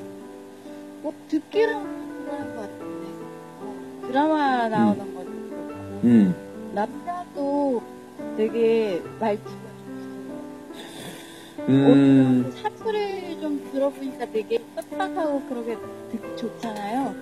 [1.01, 1.85] 뭐, 듣기로는
[2.25, 3.07] 그런 것 같은데.
[3.59, 5.99] 뭐, 드라마 나오는 것도 그렇고.
[6.03, 6.35] 음.
[6.73, 7.81] 남자도
[8.37, 9.64] 되게 말투가
[11.67, 12.45] 음.
[12.47, 15.75] 어, 사투를 좀 들어보니까 되게 빡빡하고 그러게
[16.11, 17.15] 듣기 좋잖아요.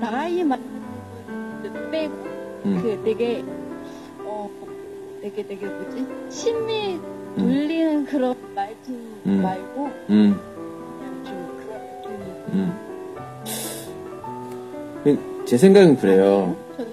[0.00, 0.58] 나이 분
[1.90, 2.14] 빼고
[2.64, 2.80] 음.
[2.82, 3.42] 그 되게
[4.24, 4.48] 어
[5.20, 7.44] 되게 되게 뭐지 심리 음.
[7.44, 8.92] 울리는 그런 말투
[9.26, 9.42] 음.
[9.42, 10.40] 말고 음.
[10.98, 12.72] 그냥 좀 그런 느낌이 음.
[15.04, 16.56] 그, 제 생각은 그래요.
[16.76, 16.86] 저-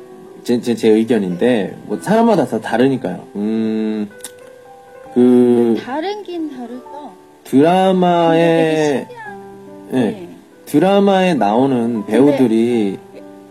[0.44, 3.28] 제, 제, 제 의견인데, 뭐, 사람마다 다 다르니까요.
[3.36, 4.08] 음,
[5.16, 7.14] 그, 다른 긴 다르죠.
[7.46, 9.08] 드라마에,
[9.94, 10.30] 예, 네.
[10.66, 13.00] 드라마에 나오는 배우들이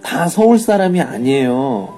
[0.03, 1.89] 다 서울 사람이 아니에요.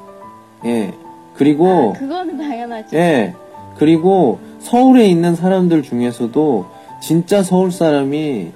[0.66, 0.94] 예.
[1.34, 2.96] 그리고, 아, 그거는 당연하죠.
[2.96, 3.34] 예.
[3.76, 6.66] 그리고 서울에 있는 사람들 중에서도
[7.02, 8.52] 진짜 서울 사람이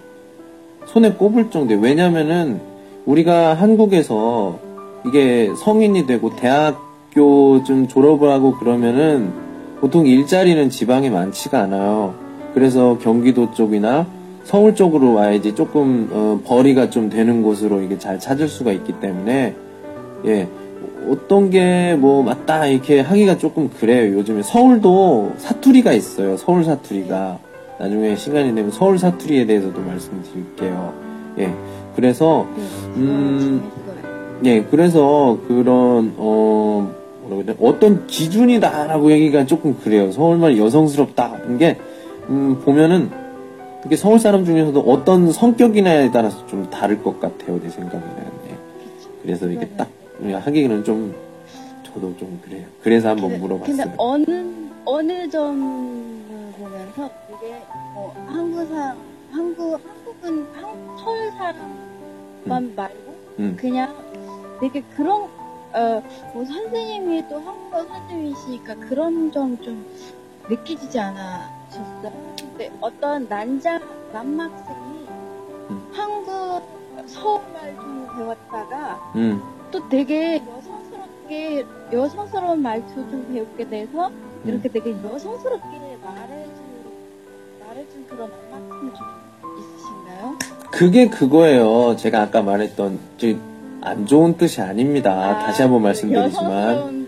[0.86, 1.82] 손에 꼽을 정도예요.
[1.82, 2.60] 왜냐면은
[3.04, 4.60] 우리가 한국에서
[5.06, 9.49] 이게 성인이 되고 대학교 좀 졸업을 하고 그러면은
[9.80, 12.14] 보통 일자리는 지방에 많지가 않아요.
[12.54, 14.06] 그래서 경기도 쪽이나
[14.44, 19.54] 서울 쪽으로 와야지 조금 어, 거리가 좀 되는 곳으로 이게 잘 찾을 수가 있기 때문에
[20.26, 20.48] 예
[21.08, 24.12] 어떤 게 뭐 맞다 이렇게 하기가 조금 그래요.
[24.18, 26.36] 요즘에 서울도 사투리가 있어요.
[26.36, 27.38] 서울 사투리가
[27.78, 30.92] 나중에 시간이 되면 서울 사투리에 대해서도 말씀드릴게요.
[31.38, 31.54] 예
[31.96, 32.62] 그래서 네.
[32.96, 33.02] 음.
[33.02, 33.80] 음.
[34.44, 36.90] 예, 그래서 그런 어
[37.22, 40.10] 뭐라고 어떤 기준이다라고 얘기가 조금 그래요.
[40.12, 41.78] 서울말 여성스럽다 이런 게
[42.28, 43.10] 음, 보면은
[43.86, 47.60] 이게 서울 사람 중에서도 어떤 성격이냐에 따라서 좀 다를 것 같아요.
[47.60, 48.16] 내 생각에는.
[48.48, 48.56] 예.
[49.22, 49.88] 그래서 이게 딱
[50.22, 51.14] 하기는 좀
[51.82, 52.64] 저도 좀 그래요.
[52.82, 53.76] 그래서 한번 근데, 물어봤어요.
[53.76, 54.44] 근데 어느
[54.84, 56.12] 어느 점을
[56.58, 57.54] 보면서 이게
[57.94, 58.96] 뭐 한국 사람
[59.30, 63.56] 한국 한국은 한, 서울 사람만 말고 음.
[63.58, 63.94] 그냥
[64.60, 65.26] 되게 그런
[65.72, 66.02] 어
[66.34, 69.84] 뭐 선생님이 또 한국어 선생님이시니까 그런 점 좀
[70.48, 72.12] 느끼지지 않으셨어요?
[72.38, 73.28] 근데 어떤
[74.12, 75.06] 남학생이
[75.70, 75.90] 음.
[75.92, 76.62] 한국
[77.06, 84.10] 서울말 좀 배웠다가 음, 또 되게 여성스럽게 여성스러운 말투 좀 배우게 돼서
[84.44, 86.54] 이렇게 되게 여성스럽게 말해준
[87.66, 89.06] 말해준 그런 남학생 좀
[89.58, 90.38] 있으신가요?
[90.72, 91.94] 그게 그거예요.
[91.96, 93.28] 제가 아까 말했던 저
[93.82, 95.38] 안 좋은 뜻이 아닙니다.
[95.38, 97.06] 다시 한번 말씀드리지만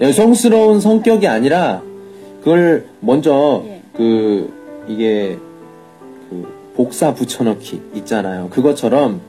[0.00, 1.82] 여성스러운 성격이 아니라
[2.40, 3.82] 그걸 먼저 예.
[3.94, 4.52] 그
[4.88, 5.38] 이게
[6.28, 8.48] 그 복사 붙여넣기 있잖아요.
[8.50, 9.20] 그것처럼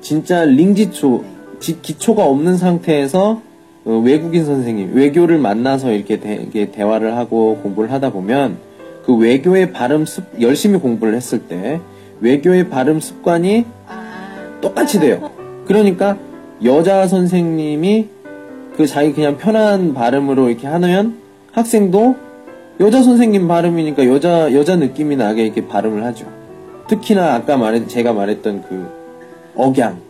[0.00, 1.24] 진짜 링지초
[1.60, 3.40] 지- 기초가 없는 상태에서
[3.84, 8.58] 어, 외국인 선생님 외교를 만나서 이렇게 대, 이게 대화를 하고 공부를 하다 보면
[9.04, 11.80] 그 외교의 발음 습 열심히 공부를 했을 때
[12.20, 15.30] 외교의 발음 습관이 아 똑같이 돼요.
[15.74, 16.16] 그러니까
[16.64, 18.08] 여자 선생님이
[18.76, 21.18] 그 자기 그냥 편한 발음으로 이렇게 하면
[21.52, 22.16] 학생도
[22.80, 26.26] 여자 선생님 발음이니까 여자 여자 느낌이 나게 이렇게 발음을 하죠.
[26.88, 28.88] 특히나 아까 말했 제가 말했던 그
[29.54, 30.00] 억양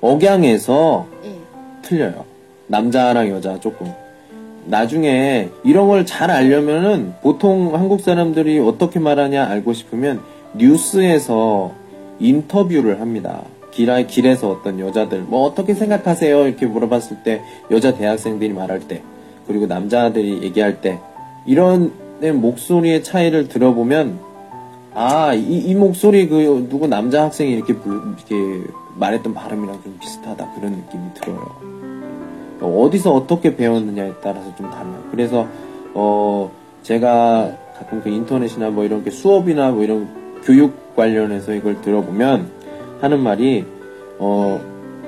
[0.00, 1.34] 억양에서 예.
[1.82, 2.24] 틀려요.
[2.68, 3.92] 남자랑 여자 조금.
[4.66, 10.20] 나중에 이런 걸 잘 알려면은 보통 한국 사람들이 어떻게 말하냐 알고 싶으면
[10.54, 11.72] 뉴스에서
[12.20, 13.42] 인터뷰를 합니다.
[13.74, 16.46] 길, 길에서 어떤 여자들, 뭐 어떻게 생각하세요?
[16.46, 19.02] 이렇게 물어봤을 때 여자 대학생들이 말할 때,
[19.46, 21.00] 그리고 남자들이 얘기할 때,
[21.44, 24.18] 이런 내 목소리의 차이를 들어보면,
[24.94, 30.52] 아, 이, 이 목소리 그 누구 남자 학생이 이렇게, 불- 이렇게 말했던 발음이랑 좀 비슷하다.
[30.54, 31.74] 그런 느낌이 들어요.
[32.60, 35.02] 어디서 어떻게 배웠느냐에 따라서 좀 달라요.
[35.10, 35.46] 그래서
[35.92, 36.50] 어
[36.82, 40.08] 제가 가끔 그 인터넷이나 뭐 이런 게 수업이나 뭐 이런
[40.44, 42.48] 교육 관련해서 이걸 들어보면
[43.00, 43.64] 하는 말이
[44.18, 44.60] 어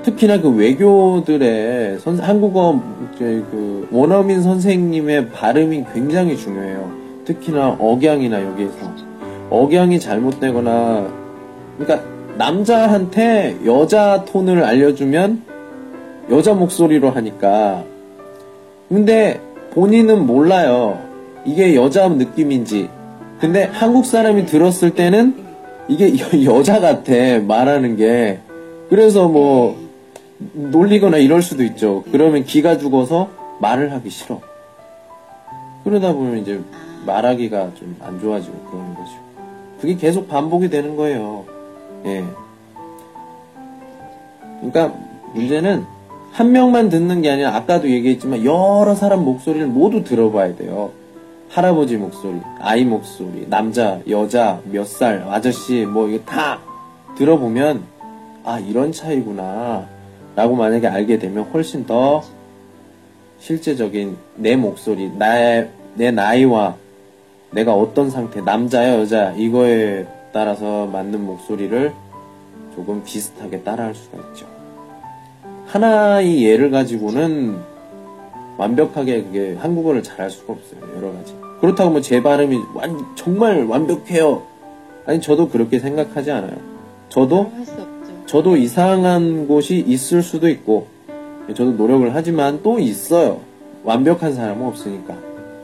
[0.03, 2.81] 특히나 그 외교들의 선- 한국어
[3.17, 6.91] 그 원어민 선생님의 발음이 굉장히 중요해요.
[7.25, 8.75] 특히나 억양이나 여기에서
[9.49, 11.07] 억양이 잘못되거나
[11.77, 15.41] 그러니까 남자한테 여자 톤을 알려주면
[16.29, 17.83] 여자 목소리로 하니까.
[18.89, 20.99] 근데 본인은 몰라요.
[21.45, 22.89] 이게 여자 느낌인지.
[23.39, 25.46] 근데 한국 사람이 들었을 때는
[25.87, 27.13] 이게 여, 자 같아,
[27.47, 28.39] 말하는 게.
[28.89, 29.77] 그래서 뭐,
[30.53, 32.03] 놀리거나 이럴 수도 있죠.
[32.11, 34.41] 그러면 기가 죽어서 말을 하기 싫어.
[35.83, 36.59] 그러다 보면 이제
[37.05, 39.11] 말하기가 좀 안 좋아지고 그러는 거죠.
[39.79, 41.45] 그게 계속 반복이 되는 거예요.
[42.05, 42.23] 예.
[44.59, 44.93] 그러니까
[45.33, 45.85] 문제는
[46.31, 50.91] 한 명만 듣는 게 아니라 아까도 얘기했지만 여러 사람 목소리를 모두 들어봐야 돼요.
[51.49, 56.59] 할아버지 목소리, 아이 목소리, 남자, 여자, 몇 살, 아저씨, 뭐 이게 다
[57.17, 57.83] 들어보면
[58.43, 59.87] 아 이런 차이구나
[60.35, 62.21] 라고 만약에 알게 되면 훨씬 더
[63.39, 66.75] 실제적인 내 목소리, 나의 내 나이와
[67.51, 71.93] 내가 어떤 상태, 남자야 여자 이거에 따라서 맞는 목소리를
[72.75, 74.45] 조금 비슷하게 따라할 수가 있죠.
[75.65, 77.57] 하나의 예를 가지고는
[78.57, 80.79] 완벽하게 그게 한국어를 잘할 수가 없어요.
[80.97, 81.35] 여러 가지.
[81.61, 84.43] 그렇다고 뭐 제 발음이 완, 정말 완벽해요.
[85.05, 86.57] 아니 저도 그렇게 생각하지 않아요.
[87.09, 87.51] 저도.
[88.25, 90.87] 저도 이상한 곳이 있을 수도 있고
[91.47, 93.39] 저도 노력을 하지만 또 있어요.
[93.83, 95.15] 완벽한 사람은 없으니까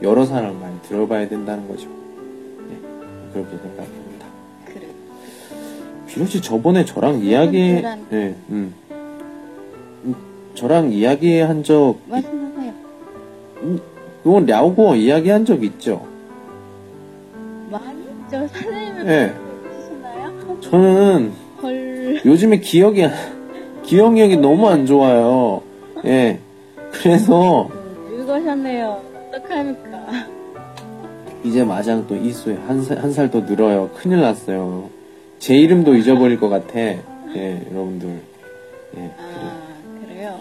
[0.02, 1.88] 여러 사람 많이 들어봐야 된다는 거죠.
[2.70, 2.78] 네,
[3.34, 4.26] 그렇게 생각합니다.
[4.66, 4.88] 그래.
[6.08, 8.74] 비로시 저번에 저랑 이야기, 사람들한- 네, 음.
[10.06, 10.16] 음,
[10.56, 12.53] 저랑 이야기한 적, 말씀
[14.24, 16.06] 그건 랴오고 이야기한 적 있죠.
[17.70, 19.34] 많이 저 선생님을 네.
[19.34, 20.62] 보시나요?
[20.62, 22.22] 저는 헐.
[22.26, 23.14] 요즘에 기억이, 안-
[23.84, 25.62] 기억 력이 너무 안 좋아요.
[26.06, 26.40] 예.
[26.92, 27.70] 그래서,
[28.10, 29.02] 늙으셨네요.
[29.34, 30.28] 어떡합니까?
[31.44, 33.90] 이제 마장 또 이수에 한 살, 한 살 더 늘어요.
[33.96, 34.90] 큰일 났어요.
[35.40, 36.80] 제 이름도 잊어버릴 것 같아.
[36.80, 38.10] 예, 여러분들.
[38.96, 39.12] 예, 그래.
[39.18, 40.40] 아, 그래요?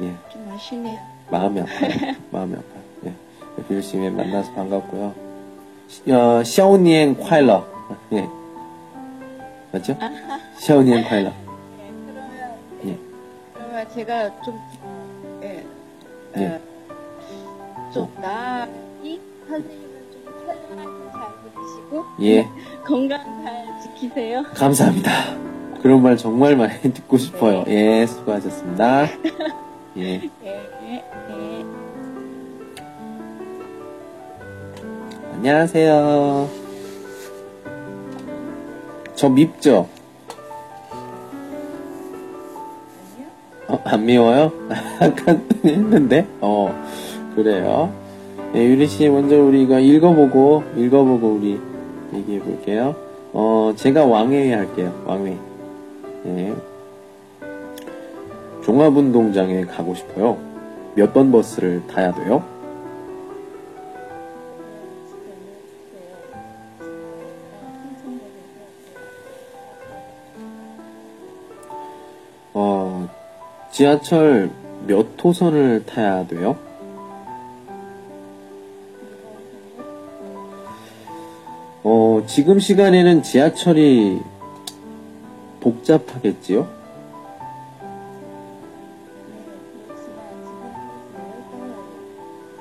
[0.00, 0.12] 예.
[0.32, 0.98] 좀 아쉽네요.
[1.34, 2.14] 마음이 아파요.
[2.30, 2.82] 마음이 아파요.
[3.06, 3.12] 예.
[3.66, 5.12] 빌씨에 만나서 반갑고요.
[5.88, 7.66] 시- 어, 샤오니엔 콰일러.
[8.12, 8.28] 예.
[9.72, 9.96] 맞죠?
[10.58, 11.30] 샤오니엔 콰일러.
[11.76, 12.54] 네, 그러면,
[12.86, 12.98] 예.
[13.52, 14.60] 그러면 제가 좀,
[15.42, 15.64] 예,
[16.36, 16.46] 예.
[16.46, 20.22] 어, 좀 나이 선생님은 좀
[20.68, 21.20] 설날도 잘
[21.52, 22.48] 보내시고 예.
[22.86, 24.44] 건강 잘 지키세요.
[24.54, 25.10] 감사합니다.
[25.82, 27.64] 그런 말 정말 많이 듣고 싶어요.
[27.66, 29.06] 예, 수고하셨습니다.
[29.96, 30.70] 예, 예.
[35.32, 36.48] 안녕하세요.
[39.14, 39.88] 저 밉죠?
[43.68, 44.52] 어, 안 미워요?
[45.00, 46.26] 아까 했는데?
[46.40, 46.74] 어,
[47.34, 47.92] 그래요.
[48.52, 51.60] 네, 유리 씨, 먼저 우리가 읽어보고, 읽어보고 우리
[52.14, 52.94] 얘기해 볼게요.
[53.32, 54.92] 어, 제가 왕회의 할게요.
[55.06, 55.36] 왕회.
[56.24, 56.54] 네.
[58.64, 60.53] 종합운동장에 가고 싶어요.
[60.96, 62.42] 몇 번 버스를 타야 돼요?
[72.52, 73.08] 어,
[73.72, 74.50] 지하철
[74.86, 76.56] 몇 호선을 타야 돼요?
[81.82, 84.20] 어, 지금 시간에는 지하철이
[85.60, 86.68] 복잡하겠지요?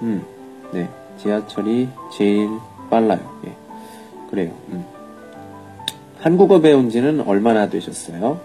[0.03, 0.23] 음,
[0.73, 0.89] 네.
[1.17, 2.49] 지하철이 제일
[2.89, 3.19] 빨라요.
[3.45, 3.53] 예.
[4.29, 4.51] 그래요.
[4.69, 4.85] 음.
[6.19, 8.39] 한국어 배운 지는 얼마나 되셨어요?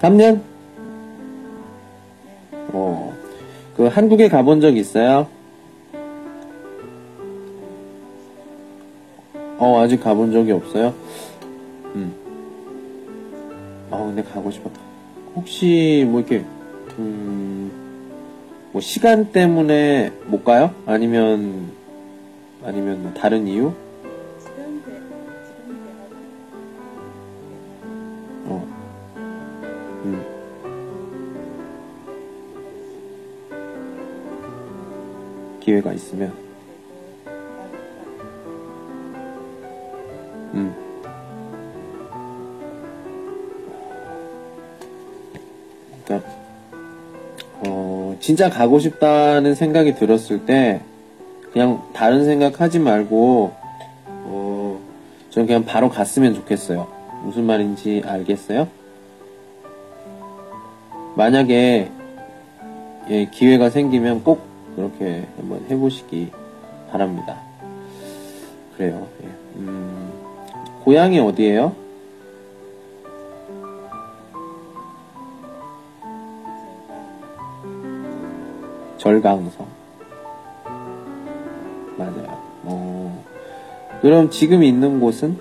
[0.00, 0.40] 3년?
[2.72, 3.14] 어,
[3.76, 5.28] 그 한국에 가본 적 있어요?
[9.58, 10.92] 어, 아직 가본 적이 없어요?
[14.14, 14.78] 근데 가고 싶었다.
[15.34, 16.44] 혹시 뭐 이렇게,
[16.98, 17.72] 음,
[18.70, 20.74] 뭐 시간 때문에 못 가요?
[20.84, 21.72] 아니면,
[22.62, 23.72] 아니면 뭐 다른 이유?
[28.44, 28.68] 어.
[30.04, 30.22] 음.
[35.60, 36.41] 기회가 있으면.
[48.22, 50.80] 진짜 가고 싶다는 생각이 들었을 때
[51.52, 53.52] 그냥 다른 생각 하지 말고
[54.06, 54.80] 어,
[55.30, 56.86] 저는 그냥 바로 갔으면 좋겠어요.
[57.24, 58.68] 무슨 말인지 알겠어요?
[61.16, 61.90] 만약에
[63.10, 64.46] 예, 기회가 생기면 꼭
[64.76, 66.30] 그렇게 한번 해보시기
[66.92, 67.40] 바랍니다.
[68.76, 69.08] 그래요.
[69.24, 69.28] 예.
[69.56, 70.12] 음,
[70.84, 71.74] 고향이 어디예요?
[79.02, 79.66] 절강성.
[81.98, 82.40] 맞아요.
[82.62, 83.24] 어,
[84.00, 85.36] 그럼 지금 있는 곳은?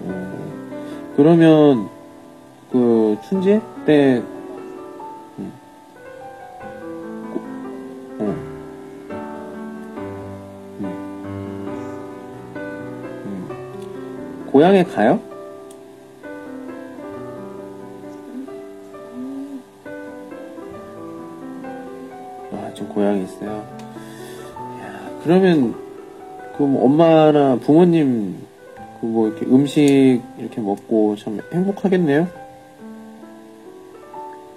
[0.00, 1.88] 어, 그러면
[2.70, 4.22] 그 춘제 때
[5.38, 5.52] 음.
[7.32, 7.40] 고-
[8.22, 8.34] 어.
[10.80, 10.84] 음.
[13.24, 14.46] 음.
[14.52, 15.20] 고향에 가요?
[22.68, 23.66] 아, 지금 고향에 있어요.
[24.80, 25.74] 야, 그러면
[26.56, 28.46] 그뭐 엄마나 부모님
[29.00, 32.28] 그 뭐 이렇게 음식 이렇게 먹고 참 행복하겠네요.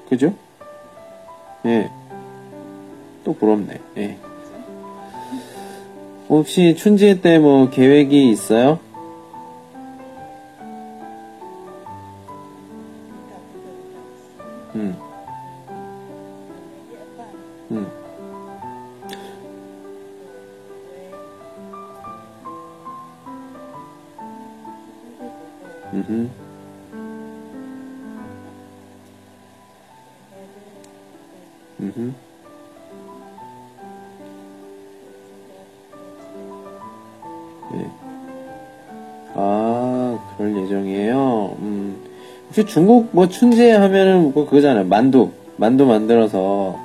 [0.09, 0.33] 그죠?
[1.65, 1.89] 예.
[3.23, 3.79] 또 부럽네.
[3.97, 4.17] 예.
[6.27, 8.79] 혹시 춘지 때뭐 계획이 있어요?
[42.71, 44.85] 중국 뭐 춘제 하면은 뭐 그거잖아요.
[44.85, 45.31] 만두.
[45.57, 46.79] 만두 만들어서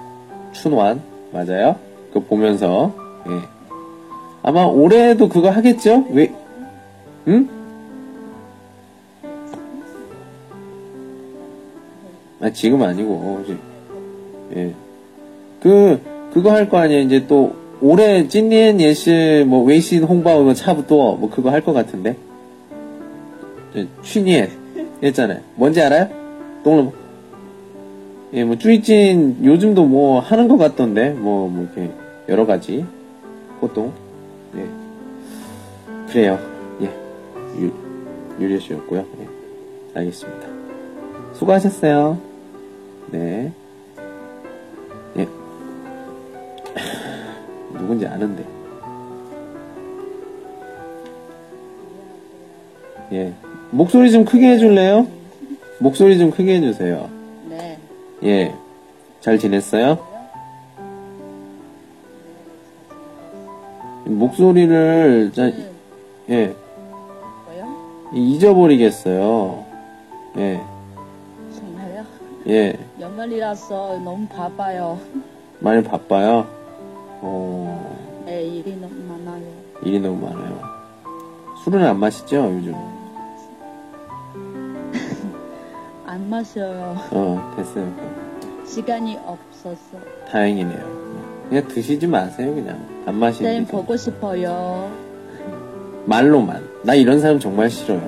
[0.52, 1.00] 춘완
[1.32, 1.76] 맞아요?
[2.08, 2.92] 그거 보면서
[3.28, 3.38] 예.
[4.42, 6.04] 아마 올해도 그거 하겠죠?
[6.10, 6.32] 왜?
[7.28, 7.48] 응?
[12.40, 13.44] 아 지금 아니고
[14.56, 14.74] 예.
[15.62, 16.00] 그
[16.32, 17.02] 그거 할 거 아니에요.
[17.02, 22.16] 이제 또 올해 찐니엔 예시 뭐 웨이신 홍바오 뭐 차부터 뭐 그거 할 것 같은데.
[23.76, 24.65] 예, 춘니엔
[25.06, 25.40] 했잖아요.
[25.54, 26.08] 뭔지 알아요?
[26.64, 26.90] 똥름.
[28.32, 31.92] 예, 뭐, 쭈이찐, 요즘도 뭐, 하는 것 같던데, 뭐, 뭐, 이렇게,
[32.28, 32.84] 여러 가지.
[33.62, 33.92] 호동.
[34.56, 34.66] 예.
[36.08, 36.38] 그래요.
[36.82, 36.86] 예.
[37.60, 37.72] 유,
[38.40, 39.00] 유리 씨였고요.
[39.20, 39.98] 예.
[39.98, 40.48] 알겠습니다.
[41.34, 42.18] 수고하셨어요.
[43.12, 43.52] 네.
[45.16, 45.28] 예.
[47.72, 48.44] 누군지 아는데.
[53.12, 53.32] 예.
[53.76, 55.06] 목소리 좀 크게 해줄래요?
[55.80, 57.10] 목소리 좀 크게 해주세요.
[57.50, 57.78] 네.
[58.24, 58.54] 예.
[59.20, 59.98] 잘 지냈어요?
[64.06, 65.52] 목소리를, 자,
[66.30, 66.54] 예.
[67.44, 68.10] 뭐요?
[68.14, 69.66] 잊어버리겠어요.
[70.38, 70.60] 예.
[71.54, 72.04] 정말요?
[72.48, 72.78] 예.
[72.98, 74.98] 연말이라서 너무 바빠요.
[75.58, 76.46] 많이 바빠요.
[77.20, 79.44] 어, 네, 일이 너무 많아요.
[79.84, 80.62] 일이 너무 많아요.
[81.62, 82.74] 술은 안 마시죠, 요즘?
[86.16, 86.96] 안 마셔요.
[87.10, 87.92] 어, 됐어요.
[88.64, 89.98] 시간이 없어서.
[90.30, 90.80] 다행이네요.
[91.50, 92.78] 그냥 드시지 마세요, 그냥.
[93.04, 93.70] 안 마시는 쌤 게.
[93.70, 94.90] 보고 싶어요.
[96.06, 96.62] 말로만.
[96.84, 98.00] 나 이런 사람 정말 싫어요.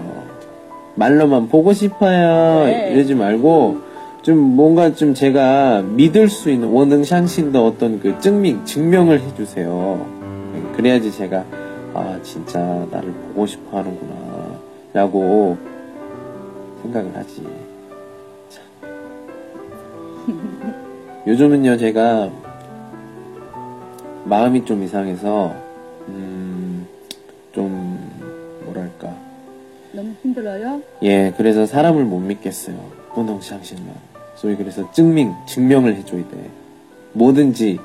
[0.94, 2.64] 말로만 보고 싶어요.
[2.64, 2.92] 네.
[2.94, 3.76] 이러지 말고,
[4.22, 10.06] 좀 뭔가 좀 제가 믿을 수 있는 원능 샹신더 어떤 그 증명, 증명을 해주세요.
[10.78, 11.44] 그래야지 제가,
[11.92, 12.58] 아, 진짜
[12.90, 14.58] 나를 보고 싶어 하는구나.
[14.94, 15.58] 라고
[16.82, 17.57] 생각을 하지.
[20.32, 21.22] 참.
[21.26, 22.30] 요즘은요, 제가
[24.24, 25.54] 마음이 좀 이상해서,
[26.08, 26.86] 음,
[27.52, 27.98] 좀,
[28.64, 29.14] 뭐랄까.
[29.92, 30.82] 너무 힘들어요?
[31.02, 32.76] 예, 그래서 사람을 못 믿겠어요.
[33.14, 33.94] 원동샹신만.
[34.36, 36.50] 소위 그래서 증명, 증명을 해줘야 돼.
[37.14, 37.78] 뭐든지,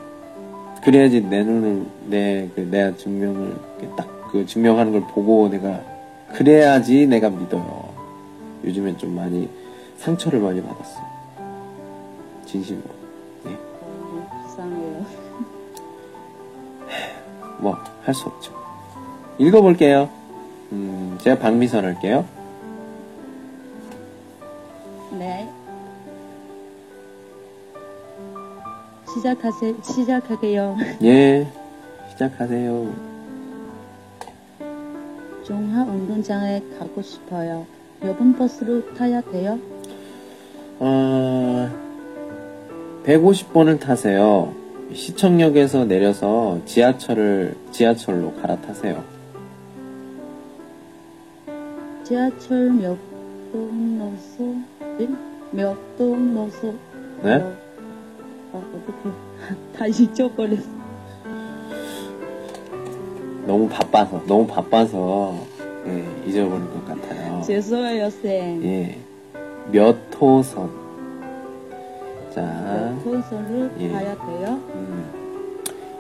[0.84, 3.56] 그래야지 내 눈을, 내, 그, 내가 증명을,
[3.98, 5.80] 딱 그 증명하는 걸 보고 내가,
[6.34, 7.94] 그래야지 내가 믿어요.
[8.66, 9.48] 요즘엔 좀 많이,
[9.98, 11.03] 상처를 많이 받았어요.
[12.54, 12.86] 진심으로.
[13.48, 13.50] 예.
[13.82, 15.06] 너무 불쌍해요.
[17.58, 18.54] 뭐, 할 수 없죠.
[19.40, 20.08] 읽어볼게요.
[20.72, 22.26] 음, 제가 박미선 할게요.
[25.18, 25.50] 네.
[29.16, 30.78] 시작하세, 시작할게요.
[31.04, 31.48] 예,
[32.12, 32.94] 시작하세요.
[35.44, 37.66] 종합 운동장에 가고 싶어요.
[38.02, 39.58] 몇번 버스로 타야 돼요?
[40.80, 41.70] 어,
[43.06, 44.54] 150번을 타세요.
[44.94, 49.04] 시청역에서 내려서 지하철을, 지하철로 갈아타세요.
[52.04, 54.44] 지하철 몇동 넣어서,
[54.98, 55.10] 네?
[55.52, 56.74] 몇동 넣어서.
[57.24, 57.36] 네?
[57.36, 57.58] 어,
[58.54, 59.16] 아, 어떡해.
[59.76, 60.84] 다 잊어버렸어.
[63.46, 65.36] 너무 바빠서, 너무 바빠서,
[65.88, 67.42] 예, 잊어버린 것 같아요.
[67.42, 68.64] 죄송해요, 쌤.
[68.64, 68.98] 예.
[69.72, 70.83] 몇 호선.
[72.34, 73.90] 자, 손선을 예.
[73.90, 74.60] 가야 돼요?
[74.74, 75.06] 음,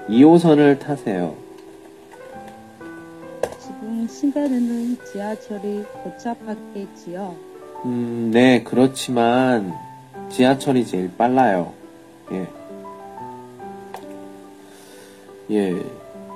[0.09, 1.35] 2호선을 타세요.
[3.59, 7.35] 지금 시간에는 지하철이 복잡하겠지요.
[7.85, 9.73] 음, 네, 그렇지만,
[10.29, 11.71] 지하철이 제일 빨라요.
[12.31, 12.47] 예.
[15.51, 15.75] 예.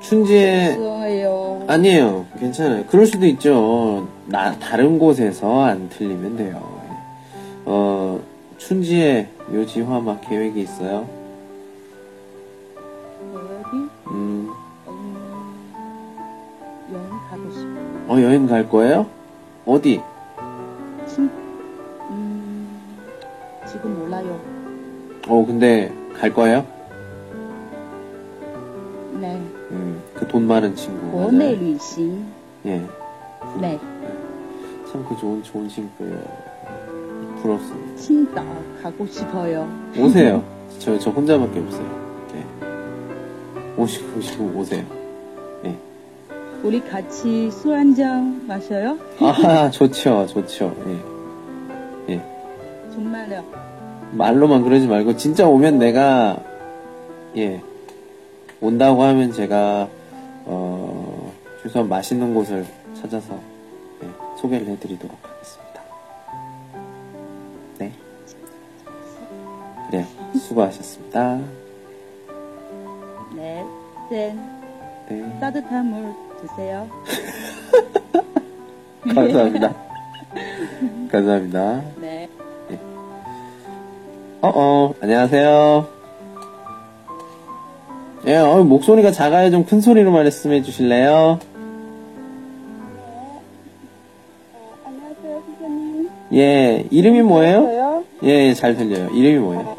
[0.04, 1.64] 춘지에, 죄송해요.
[1.68, 2.26] 아니에요.
[2.40, 2.86] 괜찮아요.
[2.86, 4.08] 그럴 수도 있죠.
[4.28, 6.82] 나, 다른 곳에서 안 틀리면 돼요.
[6.88, 6.94] 예.
[7.66, 8.20] 어,
[8.58, 11.08] 춘지에 요지화 막 계획이 있어요?
[13.32, 13.90] 계획이?
[14.08, 14.52] 음.
[14.88, 16.18] 음,
[16.92, 18.14] 여행 가고 싶어.
[18.14, 19.06] 어, 여행 갈 거예요?
[19.66, 20.02] 어디?
[21.08, 21.30] 춘,
[22.10, 22.68] 음,
[23.68, 24.40] 지금 몰라요.
[25.28, 26.66] 어, 근데 갈 거예요?
[29.20, 29.36] 네.
[29.72, 31.12] 음, 그 돈 많은 친구.
[31.12, 32.26] 국내旅行.
[32.66, 32.86] 예.
[33.62, 33.80] 네.
[34.92, 36.24] 참 그 좋은 좋은 친구예요.
[37.42, 37.87] 부럽습니다.
[37.98, 38.44] 青岛
[38.82, 39.68] 가고 싶어요.
[39.98, 40.44] 오세요.
[40.80, 42.28] 저, 저 혼자밖에 없어요.
[42.34, 42.46] 네.
[43.78, 44.98] 오시고, 오시고, 오세요.
[46.64, 48.98] 우리 같이 술 한잔 마셔요?
[49.20, 50.76] 아, 좋죠, 좋죠.
[52.10, 52.22] 예.
[52.94, 53.44] 정말요.
[54.12, 56.38] 말로만 그러지 말고, 진짜 오면 내가,
[57.38, 57.62] 예.
[58.60, 59.88] 온다고 하면 제가,
[60.46, 61.32] 어,
[61.62, 63.36] 최소한 맛있는 곳을 찾아서,
[64.04, 64.08] 예,
[64.42, 65.16] 소개를 해드리도록
[69.90, 70.06] 그래요.
[70.40, 71.40] 수고하셨습니다.
[73.36, 73.64] 네.
[74.10, 74.40] 쌤,
[75.10, 75.38] 네.
[75.40, 76.88] 따뜻한 물 드세요.
[79.14, 79.74] 감사합니다.
[81.12, 81.82] 감사합니다.
[82.02, 82.30] 네.
[84.42, 85.88] 어어, 안녕하세요.
[88.28, 89.50] 예, 어, 목소리가 작아요.
[89.52, 91.40] 좀 큰 소리로 말씀해 주실래요?
[94.86, 96.10] 안녕하세요, 선생님.
[96.34, 97.97] 예, 이름이 뭐예요?
[98.22, 98.30] 저요?
[98.30, 99.10] 예, 잘 들려요.
[99.10, 99.78] 이름이 뭐예요?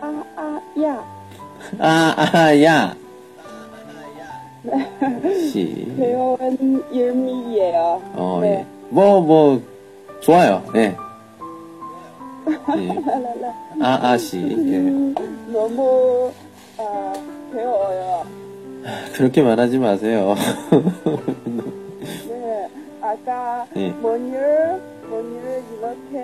[0.00, 1.04] 아, 아, 야.
[1.78, 2.94] 아, 아, 야.
[5.52, 5.94] 시.
[5.96, 8.02] 배우는 일미예요.
[8.14, 8.48] 어, 네.
[8.50, 8.66] 예.
[8.90, 9.62] 뭐, 뭐,
[10.20, 10.62] 좋아요.
[10.74, 10.80] 예.
[10.80, 10.96] 예.
[13.80, 14.38] 아, 아, 씨.
[14.38, 14.42] 예.
[14.78, 15.14] 음,
[15.52, 16.32] 너무,
[16.78, 17.12] 아,
[17.52, 18.26] 배워요.
[19.14, 20.34] 그렇게 말하지 마세요.
[22.28, 22.68] 네.
[23.00, 23.88] 아까, 예.
[23.90, 26.18] 뭔 일, 뭔일 이렇게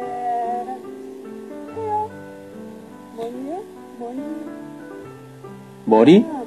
[1.76, 2.10] 해요?
[3.16, 3.62] 뭔 일?
[3.98, 4.22] 뭔 일?
[5.84, 6.24] 머리?
[6.28, 6.42] 아,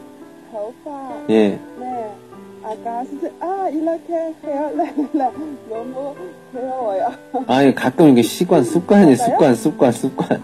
[0.56, 1.26] 头发.
[1.30, 1.60] 예.
[1.80, 2.12] 네.
[2.64, 4.72] 아까 진짜 아 이렇게 해요.
[4.76, 5.32] 네, 네.
[5.70, 6.16] 너무
[6.54, 7.12] 배워요.
[7.46, 9.16] 아, 가끔 이게 시관, 습관이?
[9.18, 10.42] 습관, 습관, 습관.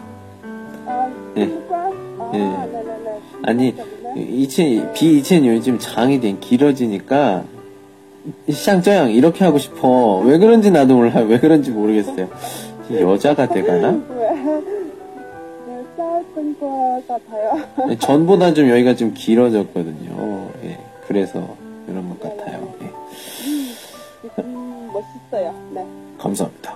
[0.86, 1.46] 아, 예.
[1.48, 1.94] 습관?
[2.20, 2.40] 아, 예.
[2.40, 3.22] 네네네.
[3.44, 4.22] 아니, 때문에?
[4.22, 7.46] 이chen, 비이chen 요즘 장이 된 길어지니까,
[8.52, 10.20] 샹쩌양 이렇게 하고 싶어.
[10.20, 11.26] 왜 그런지 나도 몰라요.
[11.26, 12.30] 왜 그런지 모르겠어요.
[12.92, 14.00] 여자가 돼가나?
[14.10, 14.32] 왜?
[14.32, 14.62] 네,
[16.60, 17.98] 거 같아요.
[18.00, 20.50] 전보다 좀 여기가 좀 길어졌거든요.
[20.64, 21.56] 예, 그래서
[21.86, 22.74] 그런 것 같아요.
[22.82, 22.90] 예,
[24.44, 25.54] 음, 멋있어요.
[25.74, 25.86] 네.
[26.18, 26.76] 감사합니다.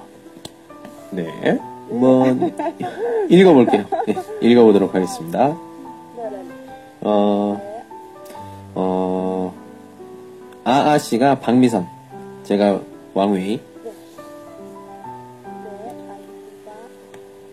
[1.12, 2.54] 네, 한번
[3.30, 3.86] 읽어볼게요.
[4.10, 4.16] 예,
[4.48, 5.56] 읽어보도록 하겠습니다.
[6.18, 6.44] 네네.
[7.02, 7.84] 어, 네.
[8.76, 9.54] 어,
[10.68, 11.88] 아아 씨가 박미선,
[12.44, 12.82] 제가
[13.14, 13.62] 왕웨이.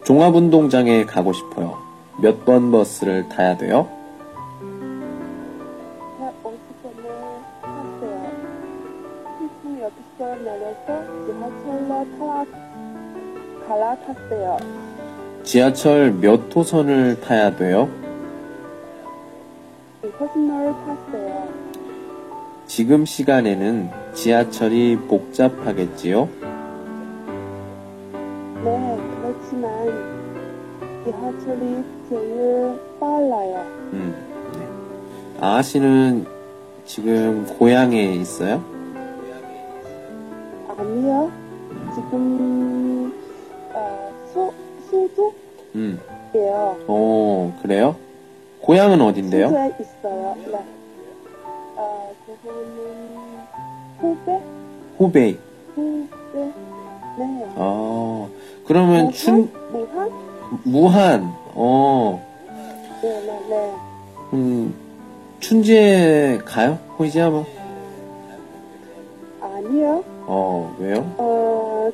[0.04, 1.78] 종합운동장에 가고 싶어요.
[2.20, 3.86] 몇 번 버스를 타야 돼요?
[6.18, 7.04] 150번을
[7.62, 8.30] 탔어요.
[9.38, 10.86] 신청 여기서 내려서
[11.26, 12.44] 지하철로 타라,
[13.68, 14.56] 갈아탔어요.
[15.44, 17.88] 지하철 몇 호선을 타야 돼요?
[20.18, 21.41] 거짓말을 탔어요.
[22.74, 26.26] 지금 시간에는 지하철이 복잡하겠지요?
[28.64, 29.70] 네, 그렇지만
[31.04, 33.56] 지하철이 제일 빨라요.
[33.92, 34.14] 음,
[34.54, 35.44] 네.
[35.46, 36.24] 아아 씨는
[36.86, 38.64] 지금 고향에 있어요?
[40.78, 41.30] 아니요,
[41.94, 43.12] 지금
[43.74, 44.50] 어, 수,
[44.88, 45.34] 수도예요.
[45.74, 46.00] 음,
[46.88, 47.96] 어, 그래요?
[48.62, 49.48] 고향은 어딘데요?
[49.48, 50.36] 수도에 있어요.
[50.46, 50.71] 네.
[54.00, 54.42] 후배?
[54.98, 55.38] 후배?
[57.18, 57.46] 네.
[57.56, 58.28] 아,
[58.66, 60.10] 그러면 춘, 무한?
[60.64, 62.22] 무한, 어,
[63.02, 63.74] 네, 네, 네.
[64.32, 64.74] 음,
[65.40, 66.78] 춘지에 가요?
[66.98, 67.44] 호이지아마?
[69.40, 70.04] 아니요.
[70.26, 70.98] 어, 왜요?
[71.18, 71.90] 어,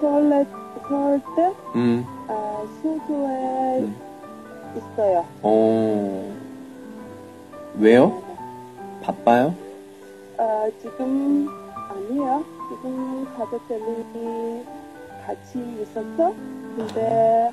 [0.00, 0.46] 서울,
[0.88, 3.96] 서울 때, 음, 어, 수도에 음.
[4.76, 5.24] 있어요.
[5.42, 6.32] 어,
[7.78, 8.23] 왜요?
[9.04, 9.54] 바빠요?
[10.38, 11.46] 어, 지금,
[11.90, 12.42] 아니요.
[12.70, 14.64] 지금 가족들이
[15.26, 16.34] 같이 있었어.
[16.76, 17.52] 근데,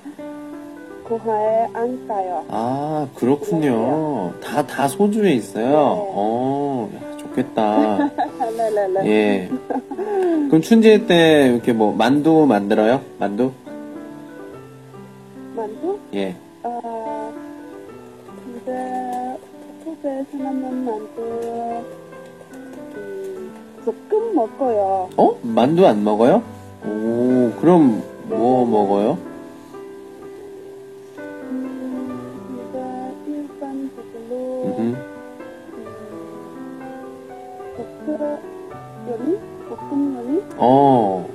[1.03, 2.45] 고향에 안 가요.
[2.47, 4.33] 아, 그렇군요.
[4.41, 5.73] 다, 다 소주에 있어요?
[5.75, 8.09] 어, 야, 좋겠다.
[8.39, 9.05] 네네네.
[9.11, 9.49] 예.
[10.47, 13.01] 그럼 춘지 때 이렇게 뭐 만두 만들어요?
[13.19, 13.51] 만두?
[15.55, 15.99] 만두?
[16.13, 16.35] 예.
[16.63, 17.33] 어,
[18.45, 19.00] 근데,
[20.01, 21.21] 후배 사람은 만두,
[22.95, 23.53] 음,
[23.85, 25.09] 조금 먹어요.
[25.15, 25.39] 어?
[25.43, 26.41] 만두 안 먹어요?
[26.83, 29.17] 오, 그럼 뭐 먹어요?
[33.27, 34.95] 일반적으로, 음,
[37.77, 38.17] 볶음
[39.07, 39.39] 요리?
[39.69, 40.43] 볶음 요리?
[40.57, 41.27] 어,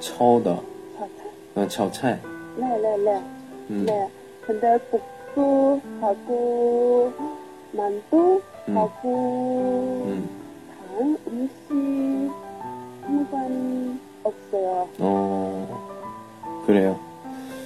[0.00, 0.60] 처우다.
[0.98, 1.10] 자체?
[1.54, 2.14] 어, 처차이.
[2.56, 3.22] 네 네 네.
[3.70, 4.08] 음, 네.
[4.46, 4.78] 근데
[5.34, 7.12] 국수하고
[7.76, 8.76] 만두 음.
[8.76, 10.28] 하고 음,
[10.88, 12.32] 다른 음식
[13.02, 14.88] 상관 없어요.
[14.98, 16.98] 어, 그래요.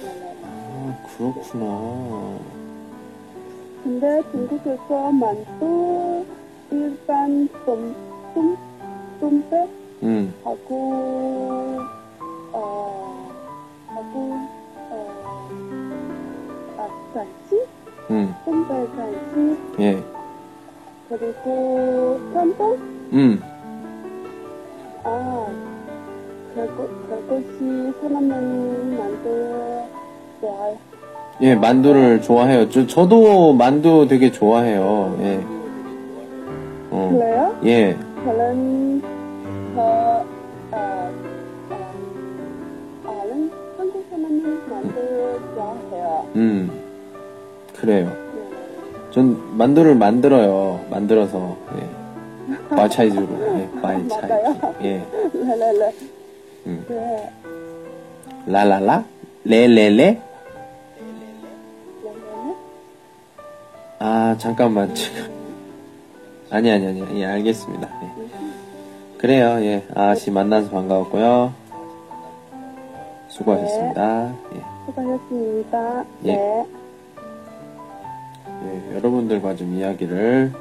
[0.01, 0.35] 네네.
[0.43, 2.39] 아, 그렇구나.
[3.83, 6.25] 근데 중국에서 만두
[6.71, 7.95] 일반 똠,
[8.35, 8.57] 똠,
[9.19, 9.69] 똠배
[10.03, 11.79] 음, 하고
[12.53, 13.31] 어
[13.87, 14.39] 하고
[14.91, 15.49] 어
[16.77, 17.70] 아, 잔치?
[18.11, 20.03] 음, 똠배 잔치 예.
[21.07, 22.73] 그리고 짬뽕?
[23.13, 23.41] 음,
[25.03, 25.47] 아,
[26.53, 29.83] 그거, 그것이 사람은 만두
[30.41, 30.77] 좋아해.
[31.41, 32.69] 예, 만두를 좋아해요.
[32.69, 35.17] 저, 저도 만두 되게 좋아해요.
[35.21, 35.39] 예.
[36.91, 37.55] 어, 그래요?
[37.63, 37.97] 예.
[38.25, 39.01] 저는
[39.73, 40.25] 저,
[40.71, 41.11] 아,
[41.69, 45.11] 아, 아는 한국 사람은 만두
[45.93, 46.27] 해요.
[46.35, 46.80] 음,
[47.81, 48.05] 그래요.
[48.05, 49.11] 네.
[49.11, 50.85] 전 만두를 만들어요.
[50.91, 51.89] 만들어서, 예.
[52.75, 53.27] 마차이즈로,
[53.57, 54.61] 예, 마차이즈.
[54.83, 55.05] 예.
[55.33, 55.91] 랄랄라.
[56.67, 56.85] 음.
[56.87, 57.31] 네.
[58.45, 59.03] 라라라?
[59.45, 60.21] 레레레?
[62.03, 62.55] 랄랄라.
[63.97, 65.23] 아, 잠깐만, 지금.
[66.51, 67.89] 아니, 아니, 아니, 예, 알겠습니다.
[68.03, 69.17] 예.
[69.17, 69.83] 그래요, 예.
[69.95, 71.51] 아씨 만나서 반가웠고요.
[73.29, 74.35] 수고하셨습니다.
[74.53, 74.61] 예.
[74.85, 76.05] 수고하셨습니다.
[76.25, 76.80] 예.
[78.61, 78.89] 네.
[78.91, 80.51] 예, 여러분들과 좀 이야기를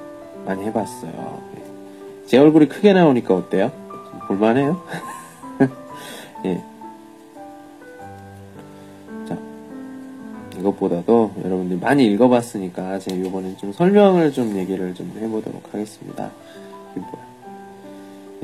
[0.47, 1.43] 많이 해봤어요.
[1.57, 2.27] 예.
[2.27, 3.71] 제 얼굴이 크게 나오니까 어때요?
[4.11, 4.83] 좀 볼만해요?
[6.47, 6.63] 예.
[9.29, 9.37] 자,
[10.59, 16.31] 이것보다도 여러분들이 많이 읽어봤으니까 제가 이번엔 좀 설명을 좀 얘기를 좀 해보도록 하겠습니다.
[16.93, 17.31] 이게 뭐야?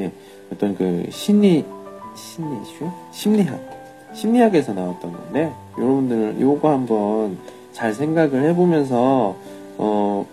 [0.01, 0.13] 예,
[0.53, 1.65] 어떤 그 심리,
[2.15, 2.93] 심리쇼?
[3.13, 3.77] 심리학.
[4.13, 7.39] 심리학에서 나왔던 건데, 여러분들 요거 한번
[7.77, 9.37] 잘 생각을 해보면서,
[9.77, 10.27] 어,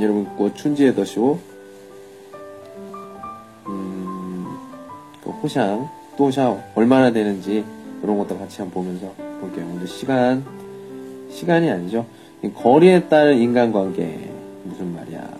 [0.00, 1.40] 여러분, 그 춘지의 더쇼,
[3.66, 4.46] 음,
[5.24, 5.80] 그 호샹,
[6.16, 7.64] 또샤 얼마나 되는지,
[8.00, 9.66] 이런 것도 같이 한번 보면서 볼게요.
[9.66, 10.44] 먼저 시간,
[11.30, 12.06] 시간이 아니죠.
[12.44, 14.30] 이 거리에 따른 인간관계.
[14.62, 15.35] 무슨 말이야.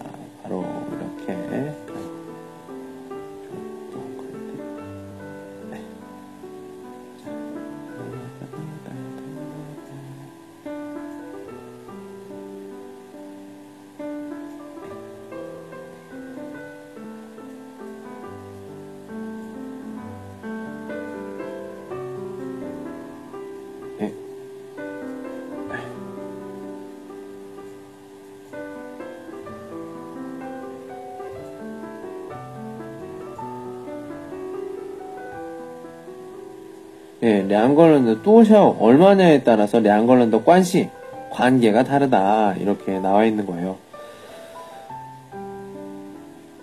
[37.47, 40.91] 량걸런드 또샤오 얼마냐에 따라서 량걸런드 관시
[41.31, 43.77] 관계가 다르다 이렇게 나와 있는 거예요.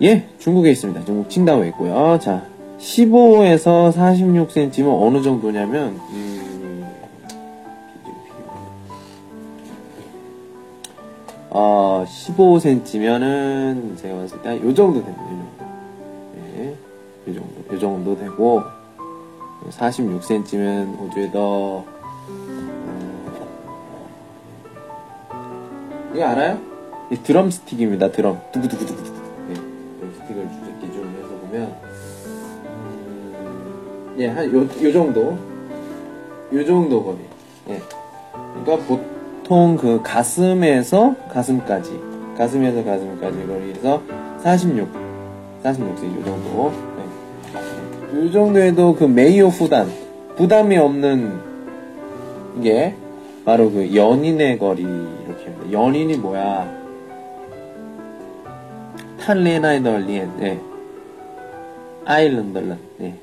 [0.02, 1.04] 예, 중국에 있습니다.
[1.04, 2.18] 중국 칭다오에 있고요.
[2.20, 2.42] 자,
[2.78, 6.84] 15에서 46cm면 어느 정도냐면 음.
[11.50, 15.43] 어, 15cm면은 제가 봤을 때 요 정도 됩니다.
[19.73, 21.83] 46cm면 我觉得
[26.13, 26.57] 이거 알아요?
[27.11, 28.11] 이 드럼 스틱입니다.
[28.11, 29.03] 드럼 두구두구두구.
[29.47, 31.75] 네, 드럼 스틱을 주- 기준으로 해서 보면
[32.65, 35.37] 음, 예, 한 요 요 정도,
[36.53, 37.17] 요 정도 거리.
[37.69, 37.81] 예,
[38.63, 41.99] 그러니까 보통 그 가슴에서 가슴까지,
[42.37, 44.01] 가슴에서 가슴까지 거리에서
[44.41, 44.89] 46,
[45.63, 46.71] 46cm 요 정도.
[48.24, 48.28] 네.
[48.28, 49.92] 이 정도에도 그 메이오 부담,
[50.36, 52.94] 부담이 없는 게
[53.44, 55.72] 바로 그 연인의 거리 이렇게 합니다.
[55.72, 56.84] 연인이 뭐야?
[59.20, 60.60] 탄레나이널리엔, 네.
[62.06, 63.14] 아일랜더런, 네.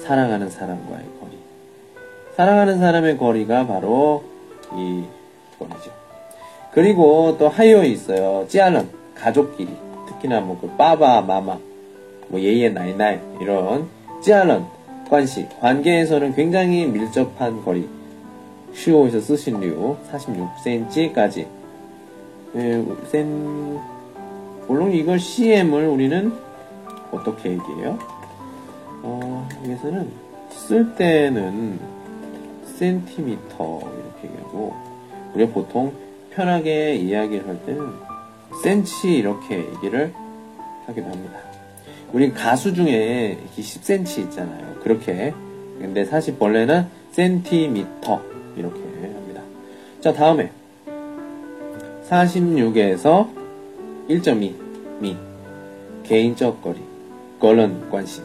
[0.00, 1.32] 사랑하는 사람과의 거리.
[2.36, 4.24] 사랑하는 사람의 거리가 바로
[4.74, 5.04] 이
[5.58, 5.90] 거리죠.
[6.72, 8.46] 그리고 또 하요에 있어요.
[8.48, 9.76] 찌아는 가족끼리.
[10.08, 11.58] 특히나 뭐 그 빠바, 마마,
[12.32, 13.88] 뭐 예예, 나이 나이 이런
[14.22, 14.64] 찌아는
[15.08, 17.86] 관시 관계에서는 굉장히 밀접한 거리.
[18.72, 21.46] 슈오에서 쓰신 류 46cm까지.
[22.56, 23.78] 예, 센
[24.66, 26.32] 물론 이걸 CM을 우리는
[27.10, 27.98] 어떻게 얘기해요?
[29.02, 30.10] 어, 여기서는
[30.48, 31.78] 쓸 때는
[32.64, 34.72] 센티미터 이렇게 얘기하고
[35.34, 35.92] 우리가 보통
[36.30, 37.92] 편하게 이야기를 할 때는
[38.62, 40.14] 센치 이렇게 얘기를
[40.86, 41.51] 하기도 합니다.
[42.12, 44.74] 우리 가수 중에 이렇게 10cm 있잖아요.
[44.82, 45.32] 그렇게.
[45.80, 48.22] 근데 사실 벌레는 센티미터
[48.56, 49.42] 이렇게 합니다.
[50.00, 50.50] 자, 다음에
[52.08, 53.28] 46에서
[54.08, 54.54] 1.2
[55.00, 55.16] 미
[56.04, 56.78] 개인적 거리
[57.40, 58.24] 거는 관심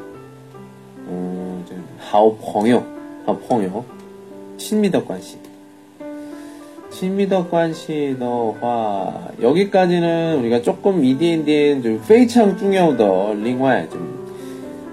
[1.05, 2.85] 어, 음, 하우 펑요.
[3.25, 3.85] 하우 펑요.
[4.57, 5.39] 10미터 관심
[6.90, 14.00] 친미적 관시的话, 여기까지는 우리가 조금 이디엔디엔 좀 非常重要的另外좀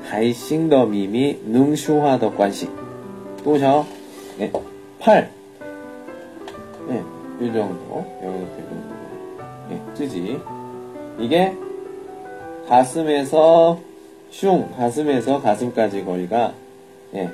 [0.04, 2.68] 还新的秘密能说话的关系.
[3.44, 3.86] 또 저,
[4.38, 4.52] 네,
[5.00, 5.30] 8.
[6.88, 7.04] 네,
[7.42, 8.06] 이 정도.
[8.24, 9.00] 여기서 이 정도.
[9.70, 10.40] 네, 찌지.
[11.20, 11.54] 이게
[12.68, 13.80] 가슴에서
[14.32, 16.54] 슝 가슴에서 가슴까지 거리가
[17.16, 17.30] 예,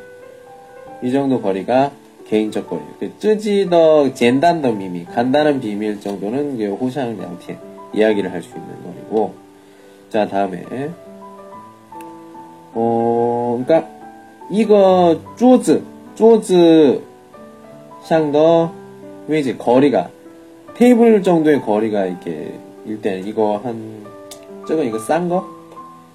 [1.04, 1.92] 이 정도 거리가
[2.31, 2.81] 개인적 거리.
[3.01, 7.59] 그 쯔지더 젠단더 미미 간단한 비밀 정도는 이게 호샹 양티엔
[7.93, 9.35] 이야기를 할 수 있는 거리고
[10.11, 10.65] 자 다음에
[12.73, 13.91] 어 그러니까
[14.49, 15.83] 이거 쪼즈
[16.15, 17.03] 쪼즈
[18.05, 18.73] 샹더
[19.27, 20.11] 웨이지 거리가
[20.75, 22.55] 테이블 정도의 거리가 이렇게
[22.87, 24.05] 일단 이거 한
[24.69, 25.45] 저거 이거 싼 거?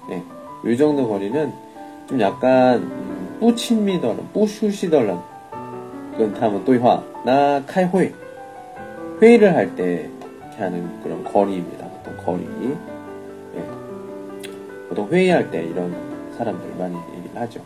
[0.08, 0.22] 네.
[0.64, 1.52] 이 정도 거리는
[2.08, 5.35] 좀 약간 음, 뿌친미더런 뿌슈시더런
[6.16, 8.10] 그건 다음은 또이화 나 카이호이
[9.20, 10.08] 회의를 할때
[10.40, 11.86] 이렇게 하는 그런 거리입니다.
[11.88, 12.44] 보통 거리.
[13.54, 13.64] 네.
[14.88, 15.94] 보통 회의할 때 이런
[16.38, 17.60] 사람들 많이 얘기를 하죠.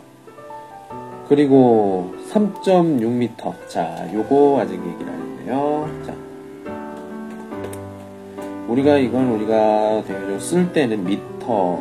[1.29, 3.69] 그리고 3.6m.
[3.69, 5.89] 자, 요거 아직 얘기를 안 했네요.
[6.05, 6.13] 자.
[8.67, 11.79] 우리가 이건 우리가 대표적으로 쓸 때는 미터.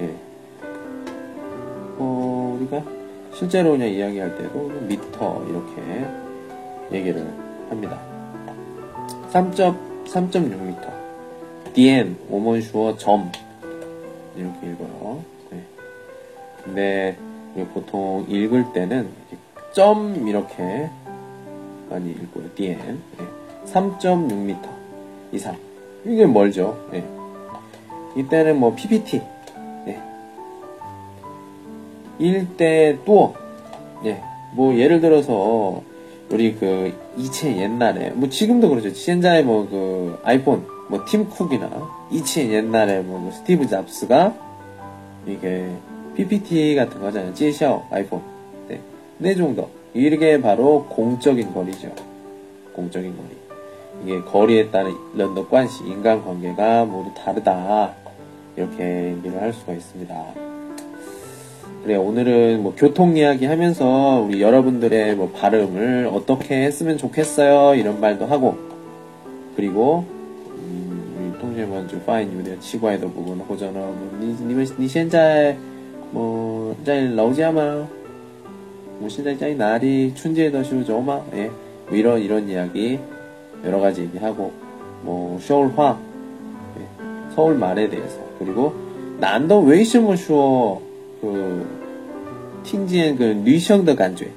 [0.00, 0.14] 예.
[1.98, 2.82] 어, 우리가
[3.34, 6.06] 실제로 그냥 이야기할 때도 미터 이렇게
[6.92, 7.26] 얘기를
[7.68, 8.00] 합니다.
[9.32, 10.92] 3.3.6m.
[11.74, 13.32] 디엔, 오먼슈어, 점.
[14.36, 15.24] 이렇게 읽어요.
[15.50, 15.64] 네.
[16.62, 17.16] 근데
[17.72, 19.08] 보통 읽을 때는
[19.72, 20.88] 점 이렇게
[21.90, 22.54] 많이 읽고요.
[22.54, 22.78] 디엔.
[22.78, 23.24] 네.
[23.72, 24.68] 3.6m
[25.32, 25.56] 이상.
[26.04, 26.86] 이게 멀죠.
[26.92, 27.04] 네.
[28.16, 29.33] 이때는 뭐 PPT.
[32.18, 32.46] 네.
[32.56, 33.34] 1대 또.
[34.02, 34.22] 네.
[34.54, 35.82] 뭐 예를 들어서
[36.30, 38.88] 우리 그 이체 옛날에 뭐 지금도 그렇죠.
[38.88, 41.70] 현재 뭐그 아이폰 뭐 팀쿡이나
[42.10, 44.34] 이체 옛날에 뭐그 스티브 잡스가
[45.26, 45.68] 이게
[46.16, 47.34] PPT 같은 거 하잖아요.
[47.34, 48.20] 찌샤오 아이폰.
[48.68, 48.80] 네.
[49.18, 49.68] 네 정도.
[49.94, 51.92] 이게 바로 공적인 거리죠.
[52.72, 53.28] 공적인 거리.
[54.04, 57.92] 이게 거리에 따른 런더 관시, 인간관계가 모두 다르다.
[58.56, 60.43] 이렇게 얘기를 할 수가 있습니다.
[61.83, 67.75] 그래, 오늘은 뭐 교통 이야기 하면서 우리 여러분들의 뭐 발음을 어떻게 했으면 좋겠어요.
[67.75, 68.57] 이런 말도 하고,
[69.55, 70.05] 그리고,
[70.49, 75.57] 음, 우리 통제먼주 파인 유대 치과에도 부분, 호전어, 뭐, 니, 니, 니, 现在,
[76.11, 77.87] 뭐, 在楼下吗?
[78.99, 80.13] 뭐, 现在在哪里?
[80.13, 81.21] 春节的时候 吗?
[81.33, 81.49] 예.
[81.87, 82.99] 뭐 이런, 이런 이야기,
[83.65, 84.51] 여러 가지 얘기하고,
[85.03, 85.97] 뭐, 서울화,
[86.77, 87.33] 예.
[87.33, 88.73] 서울 말에 대해서, 그리고,
[89.19, 90.82] 난더 웨이시모 슈어,
[91.24, 94.30] 그, 팅지엔 그, 리성더 간죄.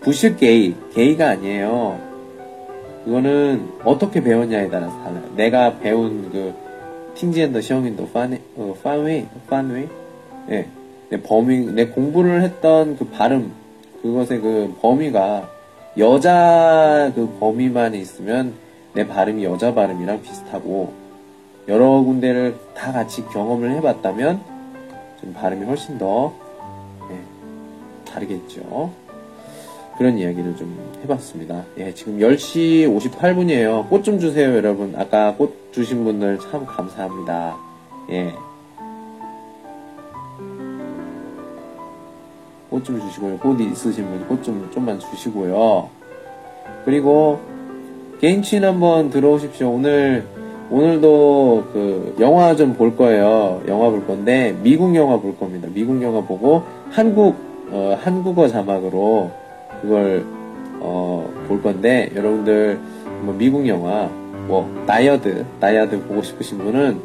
[0.00, 1.98] 부실 게이, 게이가 아니에요.
[3.04, 5.22] 그거는 어떻게 배웠냐에 따라서 달라요.
[5.36, 6.54] 내가 배운 그,
[7.14, 9.86] 팅지엔더 시험인도 판웨, 어, 판웨이, 판웨이?
[10.50, 10.66] 예.
[11.08, 13.52] 내 범위, 내 공부를 했던 그 발음,
[14.02, 15.48] 그것의 그 범위가
[15.98, 18.54] 여자 그 범위만 있으면
[18.92, 20.92] 내 발음이 여자 발음이랑 비슷하고
[21.68, 24.55] 여러 군데를 다 같이 경험을 해봤다면 좀
[25.34, 26.32] 발음이 훨씬 더
[27.10, 27.20] 예,
[28.10, 28.90] 다르겠죠.
[29.98, 31.64] 그런 이야기를 좀 해봤습니다.
[31.78, 33.88] 예, 지금 10시 58분이에요.
[33.88, 34.94] 꽃 좀 주세요, 여러분.
[34.96, 37.56] 아까 꽃 주신 분들 참 감사합니다.
[38.10, 38.34] 예.
[42.70, 43.38] 꽃 좀 주시고요.
[43.38, 45.88] 꽃 있으신 분 꽃 좀 좀만 주시고요.
[46.84, 47.40] 그리고
[48.20, 49.70] 개인친 한번 들어오십시오.
[49.70, 50.26] 오늘
[50.70, 53.62] 오늘도 그 영화 좀 볼 거예요.
[53.68, 55.68] 영화 볼 건데 미국 영화 볼 겁니다.
[55.72, 57.36] 미국 영화 보고 한국
[57.70, 59.30] 어, 한국어 자막으로
[59.80, 60.24] 그걸
[60.80, 62.78] 어, 볼 건데 여러분들
[63.22, 64.08] 뭐 미국 영화
[64.46, 67.00] 뭐 다이어드 다이어드 보고 싶으신 분은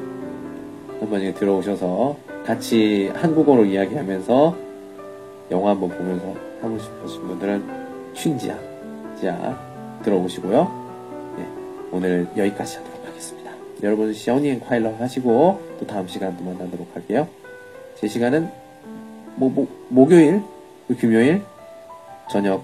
[1.00, 4.56] 한번 여기 들어오셔서 같이 한국어로 이야기하면서
[5.52, 7.64] 영화 한번 보면서 하고 싶으신 분들은
[8.14, 8.58] 춘지야
[9.22, 9.58] 자
[10.04, 10.72] 들어오시고요.
[11.40, 11.46] 예,
[11.92, 12.91] 오늘 여기까지 하도록.
[13.84, 17.28] 여러분 시원이엔 콰일러 하시고 또 다음 시간 또 만나도록 할게요.
[17.96, 18.50] 제 시간은
[19.36, 20.42] 모, 모, 목요일,
[20.88, 21.42] 그 금요일
[22.30, 22.64] 저녁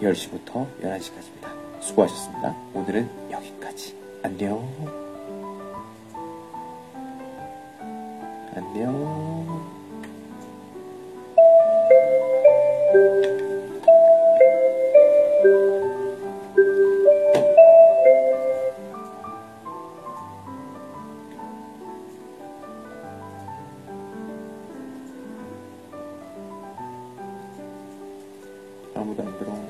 [0.00, 1.80] 10시부터 11시까지입니다.
[1.80, 2.56] 수고하셨습니다.
[2.74, 3.94] 오늘은 여기까지.
[4.22, 4.66] 안녕.
[8.54, 9.70] 안녕.
[15.42, 15.69] 아무
[29.00, 29.66] 도안 들어오네.
[29.66, 29.69] 따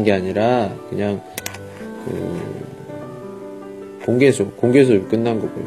[0.00, 1.20] 다른 게 아니라, 그냥,
[2.06, 2.60] 그,
[4.06, 5.64] 공개수, 공개수 끝난 거고요.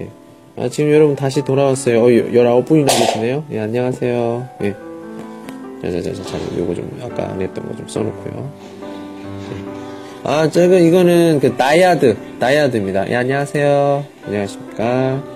[0.00, 0.08] 예.
[0.56, 2.00] 아, 지금 여러분 다시 돌아왔어요.
[2.02, 3.44] 어, 19분이나 계시네요.
[3.52, 4.48] 예, 안녕하세요.
[4.62, 4.74] 예.
[5.82, 8.50] 자자자자, 자, 요거 좀, 아까 안 했던 거 좀 써 놓고요.
[10.24, 13.08] 아, 저거, 이거는 그, 다이아드, 다이아드입니다.
[13.10, 14.04] 예, 안녕하세요.
[14.26, 15.35] 안녕하십니까.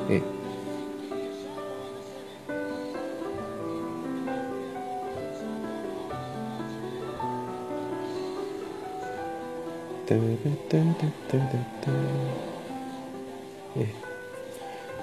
[10.10, 10.16] 예.
[13.78, 13.86] 예.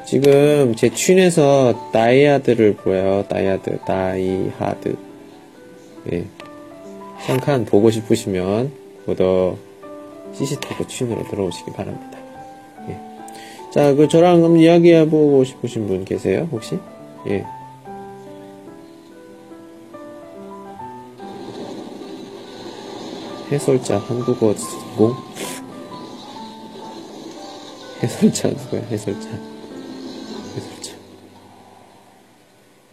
[0.05, 3.25] 지금 제 群에서 다이아드를 보여요.
[3.27, 4.95] 다이아드, 다이하드.
[6.11, 6.25] 예.
[7.21, 8.71] 想看 보고 싶으시면
[9.05, 9.57] 보더
[10.33, 12.17] 시시토크 춘으로 들어오시기 바랍니다.
[12.89, 12.99] 예.
[13.71, 16.47] 자, 그 저랑 이야기해보고 싶으신 분 계세요?
[16.51, 16.77] 혹시?
[17.27, 17.45] 예.
[23.51, 24.53] 해설자 한국어
[24.97, 25.15] 공
[28.01, 28.81] 해설자 누구야?
[28.81, 29.27] 해설자.
[30.55, 30.91] 해설자.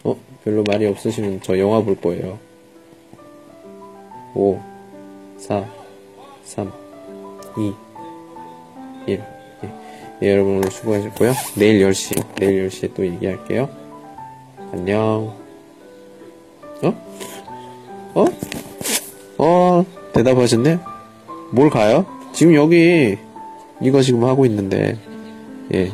[0.03, 0.15] 어?
[0.43, 2.39] 별로 말이 없으시면 저 영화 볼 거예요.
[4.33, 4.59] 5,
[5.37, 5.65] 4,
[6.43, 6.71] 3,
[7.57, 7.73] 2,
[9.07, 9.23] 1.
[9.63, 9.73] 예.
[10.21, 11.33] 예, 여러분 오늘 수고하셨고요.
[11.55, 13.69] 내일 10시, 내일 10시에 또 얘기할게요.
[14.71, 15.44] 안녕.
[20.15, 20.79] 대답하셨네?
[21.51, 22.05] 뭘 가요?
[22.31, 23.17] 지금 여기,
[23.81, 24.97] 이거 지금 하고 있는데,
[25.73, 25.91] 예.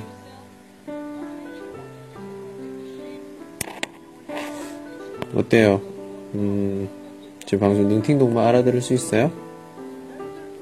[5.33, 5.81] 어때요?
[6.35, 6.87] 음,
[7.47, 9.31] 제 방송 능팅동만 알아들을 수 있어요?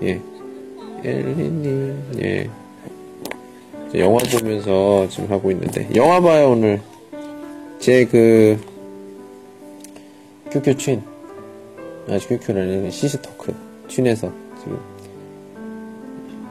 [0.03, 0.21] 예.
[1.03, 2.49] 엘리님, 예.
[3.91, 6.79] 저 영화 보면서 지금 하고 있는데, 영화 봐요, 오늘.
[7.79, 8.57] 제 그,
[10.49, 11.03] QQ 群.
[12.07, 13.38] 아, QQ는 CCTALK
[13.89, 14.79] 群에서 지금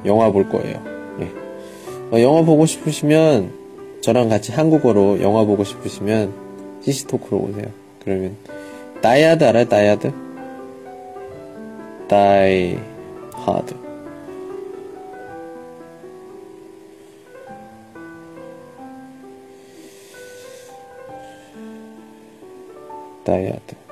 [0.05, 0.83] 영화 볼 거예요.
[1.21, 2.17] 예.
[2.17, 3.53] 어, 영화 보고 싶으시면,
[4.03, 6.33] 저랑 같이 한국어로 영화 보고 싶으시면,
[6.83, 7.67] CCTALK로 오세요.
[8.05, 8.37] 그러면,
[9.01, 9.69] 다이아드 알아요?
[9.69, 10.13] 다이아드?
[12.09, 12.79] 다이
[13.33, 13.75] 하드.
[23.25, 23.88] 다이아드.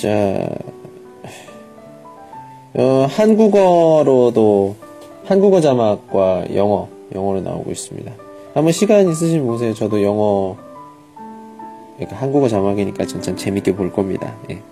[0.00, 0.48] 자,
[2.72, 4.76] 어, 한국어로도
[5.26, 8.10] 한국어 자막과 영어, 영어로 나오고 있습니다.
[8.54, 9.74] 한번 시간 있으시면 보세요.
[9.74, 10.56] 저도 영어,
[11.96, 14.34] 그러니까 한국어 자막이니까 전참 재밌게 볼 겁니다.
[14.48, 14.62] 예.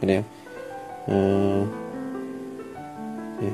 [0.00, 0.22] 그래요.
[1.08, 1.68] 어,
[3.42, 3.52] 예.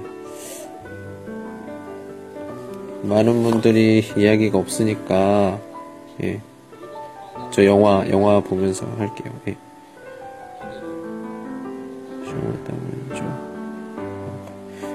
[3.09, 5.59] 많은 분들이 이야기가 없으니까,
[6.23, 6.43] 예.
[7.53, 9.31] 저 영화, 영화 보면서 할게요.
[9.47, 9.57] 예.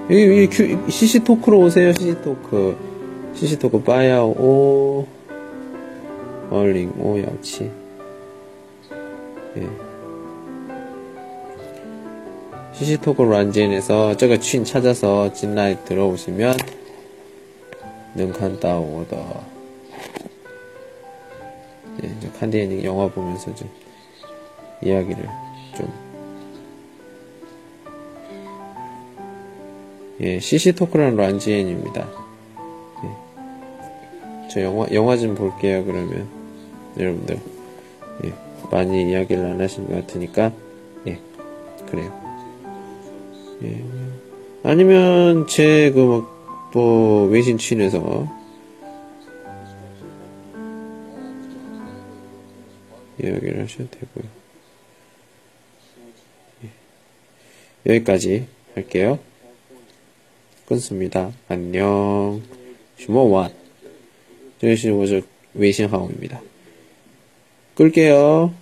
[0.10, 2.78] 여기, 여기 큐, 시시토크로 오세요, 시시토크.
[3.36, 5.08] 시시토크 빠야오, 오,
[6.50, 7.70] 얼링, 오, 야치.
[9.58, 9.68] 예.
[12.74, 16.58] 시시토크 란젠에서 저거 춘 찾아서 진라이 들어오시면,
[18.16, 19.57] 능칸 따 오더.
[22.18, 23.70] 예, 이제 칸디에닝 영화 보면서 좀,
[24.82, 25.28] 이야기를
[25.76, 25.92] 좀,
[30.22, 32.08] 예, 시시토크라는 란지엔입니다.
[33.04, 34.48] 예.
[34.50, 36.28] 저 영화, 영화 좀 볼게요, 그러면.
[37.00, 37.40] 여러분들.
[38.26, 38.34] 예,
[38.72, 40.52] 많이 이야기를 안 하신 것 같으니까,
[41.08, 41.20] 예,
[41.90, 42.12] 그래요.
[43.64, 43.84] 예.
[44.64, 48.28] 아니면, 제, 그, 막, 뭐, 외신 친에서,
[53.23, 54.25] 이야기를 하셔도 되고요.
[56.65, 57.95] 예.
[57.95, 59.19] 여기까지 할게요.
[60.67, 61.33] 끊습니다.
[61.49, 62.43] 안녕.
[63.03, 63.53] 什么晚
[64.61, 65.21] 这是我的
[65.55, 66.41] 微信号입니다.
[67.75, 68.55] 끌게요.